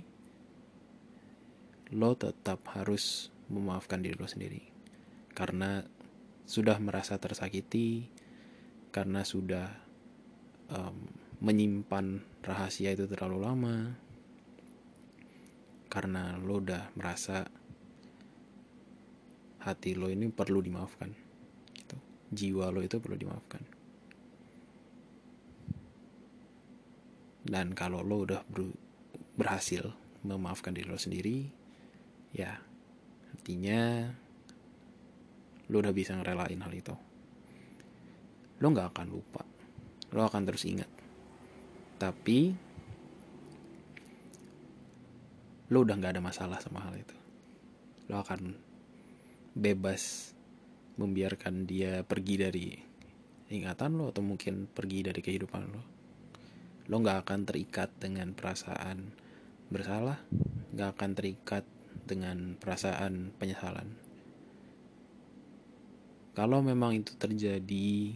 lo 1.94 2.16
tetap 2.16 2.64
harus 2.74 3.30
memaafkan 3.52 4.02
diri 4.02 4.16
lo 4.18 4.26
sendiri. 4.26 4.64
Karena 5.36 5.84
sudah 6.48 6.80
merasa 6.80 7.20
tersakiti, 7.20 8.08
karena 8.96 9.28
sudah 9.28 9.68
um, 10.72 10.96
menyimpan 11.44 12.24
rahasia 12.42 12.96
itu 12.96 13.06
terlalu 13.12 13.44
lama, 13.44 13.78
karena 15.92 16.40
lo 16.40 16.64
udah 16.64 16.96
merasa 16.96 17.48
hati 19.66 19.98
lo 19.98 20.14
ini 20.14 20.30
perlu 20.30 20.62
dimaafkan 20.62 21.10
gitu. 21.74 21.98
jiwa 22.30 22.70
lo 22.70 22.86
itu 22.86 23.02
perlu 23.02 23.18
dimaafkan 23.18 23.75
dan 27.46 27.78
kalau 27.78 28.02
lo 28.02 28.26
udah 28.26 28.42
ber 28.50 28.74
berhasil 29.38 29.94
memaafkan 30.26 30.74
diri 30.74 30.90
lo 30.90 30.98
sendiri 30.98 31.46
ya 32.34 32.58
artinya 33.36 34.10
lo 35.70 35.82
udah 35.82 35.94
bisa 35.94 36.14
ngerelain 36.14 36.62
hal 36.62 36.74
itu. 36.74 36.96
Lo 38.62 38.68
nggak 38.70 38.90
akan 38.94 39.08
lupa. 39.10 39.42
Lo 40.14 40.26
akan 40.26 40.42
terus 40.46 40.66
ingat. 40.70 40.90
Tapi 41.98 42.54
lo 45.74 45.78
udah 45.82 45.96
nggak 45.98 46.14
ada 46.18 46.22
masalah 46.22 46.62
sama 46.62 46.86
hal 46.86 46.94
itu. 47.02 47.18
Lo 48.14 48.22
akan 48.22 48.54
bebas 49.58 50.34
membiarkan 50.96 51.66
dia 51.66 52.06
pergi 52.06 52.36
dari 52.40 52.68
ingatan 53.52 54.00
lo 54.00 54.10
atau 54.10 54.24
mungkin 54.24 54.66
pergi 54.66 55.06
dari 55.06 55.22
kehidupan 55.22 55.64
lo 55.70 55.95
lo 56.86 57.02
nggak 57.02 57.26
akan 57.26 57.50
terikat 57.50 57.90
dengan 57.98 58.38
perasaan 58.38 59.10
bersalah 59.74 60.22
nggak 60.76 60.90
akan 60.94 61.12
terikat 61.18 61.66
dengan 62.06 62.54
perasaan 62.62 63.34
penyesalan. 63.42 63.90
Kalau 66.38 66.62
memang 66.62 67.02
itu 67.02 67.18
terjadi 67.18 68.14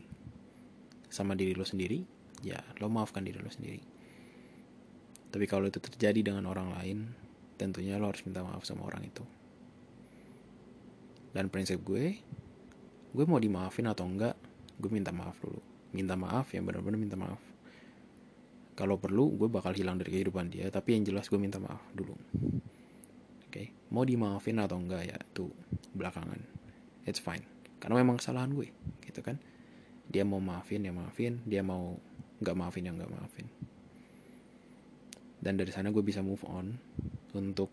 sama 1.10 1.34
diri 1.34 1.58
lo 1.58 1.65
sendiri 1.65 2.05
ya 2.45 2.62
lo 2.77 2.91
maafkan 2.91 3.25
diri 3.25 3.41
lo 3.41 3.49
sendiri. 3.49 3.82
Tapi 5.29 5.45
kalau 5.49 5.65
itu 5.65 5.82
terjadi 5.82 6.21
dengan 6.21 6.45
orang 6.45 6.77
lain 6.77 6.97
tentunya 7.58 7.97
lo 7.97 8.13
harus 8.13 8.21
minta 8.21 8.45
maaf 8.45 8.62
sama 8.67 8.86
orang 8.86 9.10
itu. 9.10 9.25
Dan 11.34 11.49
prinsip 11.49 11.82
gue 11.82 12.21
gue 13.10 13.25
mau 13.25 13.41
dimaafin 13.41 13.89
atau 13.89 14.05
enggak 14.05 14.38
gue 14.77 14.91
minta 14.93 15.10
maaf 15.10 15.41
dulu. 15.41 15.58
Minta 15.97 16.13
maaf 16.13 16.53
ya 16.53 16.62
benar-benar 16.62 17.01
minta 17.01 17.17
maaf 17.17 17.48
kalau 18.79 18.95
perlu 18.95 19.35
gue 19.35 19.51
bakal 19.51 19.75
hilang 19.75 19.99
dari 19.99 20.15
kehidupan 20.15 20.47
dia 20.47 20.71
tapi 20.71 20.95
yang 20.95 21.03
jelas 21.03 21.27
gue 21.27 21.35
minta 21.35 21.59
maaf 21.59 21.83
dulu. 21.91 22.15
Oke? 23.43 23.51
Okay? 23.51 23.67
mau 23.91 24.07
dimaafin 24.07 24.55
atau 24.55 24.79
enggak 24.79 25.03
ya 25.03 25.19
itu 25.19 25.51
belakangan. 25.91 26.39
It's 27.03 27.19
fine. 27.19 27.43
Karena 27.83 27.99
memang 27.99 28.23
kesalahan 28.23 28.55
gue 28.55 28.71
gitu 29.03 29.19
kan? 29.19 29.35
Dia 30.07 30.23
mau 30.23 30.39
maafin 30.39 30.87
ya 30.87 30.95
maafin. 30.95 31.43
Dia 31.43 31.59
mau 31.59 31.99
nggak 32.39 32.55
maafin 32.55 32.87
ya 32.87 32.95
nggak 32.95 33.11
maafin. 33.11 33.51
Dan 35.43 35.59
dari 35.59 35.75
sana 35.75 35.91
gue 35.91 36.03
bisa 36.05 36.23
move 36.23 36.47
on 36.47 36.79
untuk 37.35 37.67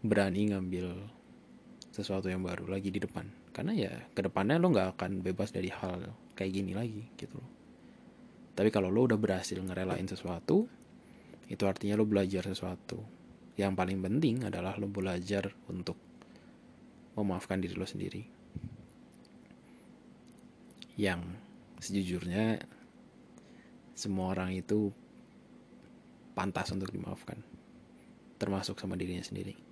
berani 0.00 0.48
ngambil 0.48 0.96
sesuatu 1.92 2.32
yang 2.32 2.40
baru 2.40 2.72
lagi 2.72 2.88
di 2.88 3.04
depan. 3.04 3.28
Karena 3.52 3.76
ya 3.76 3.92
ke 4.16 4.24
depannya 4.24 4.56
lo 4.56 4.72
nggak 4.72 4.96
akan 4.96 5.20
bebas 5.20 5.52
dari 5.52 5.68
hal 5.68 6.08
kayak 6.32 6.56
gini 6.56 6.72
lagi 6.72 7.04
gitu 7.20 7.36
tapi 8.52 8.68
kalau 8.68 8.92
lo 8.92 9.08
udah 9.08 9.16
berhasil 9.16 9.56
ngerelain 9.56 10.04
sesuatu 10.04 10.68
itu 11.48 11.64
artinya 11.64 11.96
lo 11.96 12.04
belajar 12.08 12.48
sesuatu. 12.48 13.00
Yang 13.56 13.72
paling 13.76 13.98
penting 14.00 14.36
adalah 14.48 14.76
lo 14.80 14.88
belajar 14.88 15.52
untuk 15.68 15.96
memaafkan 17.16 17.60
diri 17.60 17.76
lo 17.76 17.84
sendiri. 17.84 18.22
Yang 20.96 21.20
sejujurnya 21.80 22.60
semua 23.92 24.32
orang 24.32 24.56
itu 24.56 24.92
pantas 26.32 26.72
untuk 26.72 26.88
dimaafkan 26.88 27.36
termasuk 28.40 28.80
sama 28.80 28.96
dirinya 28.96 29.22
sendiri 29.22 29.71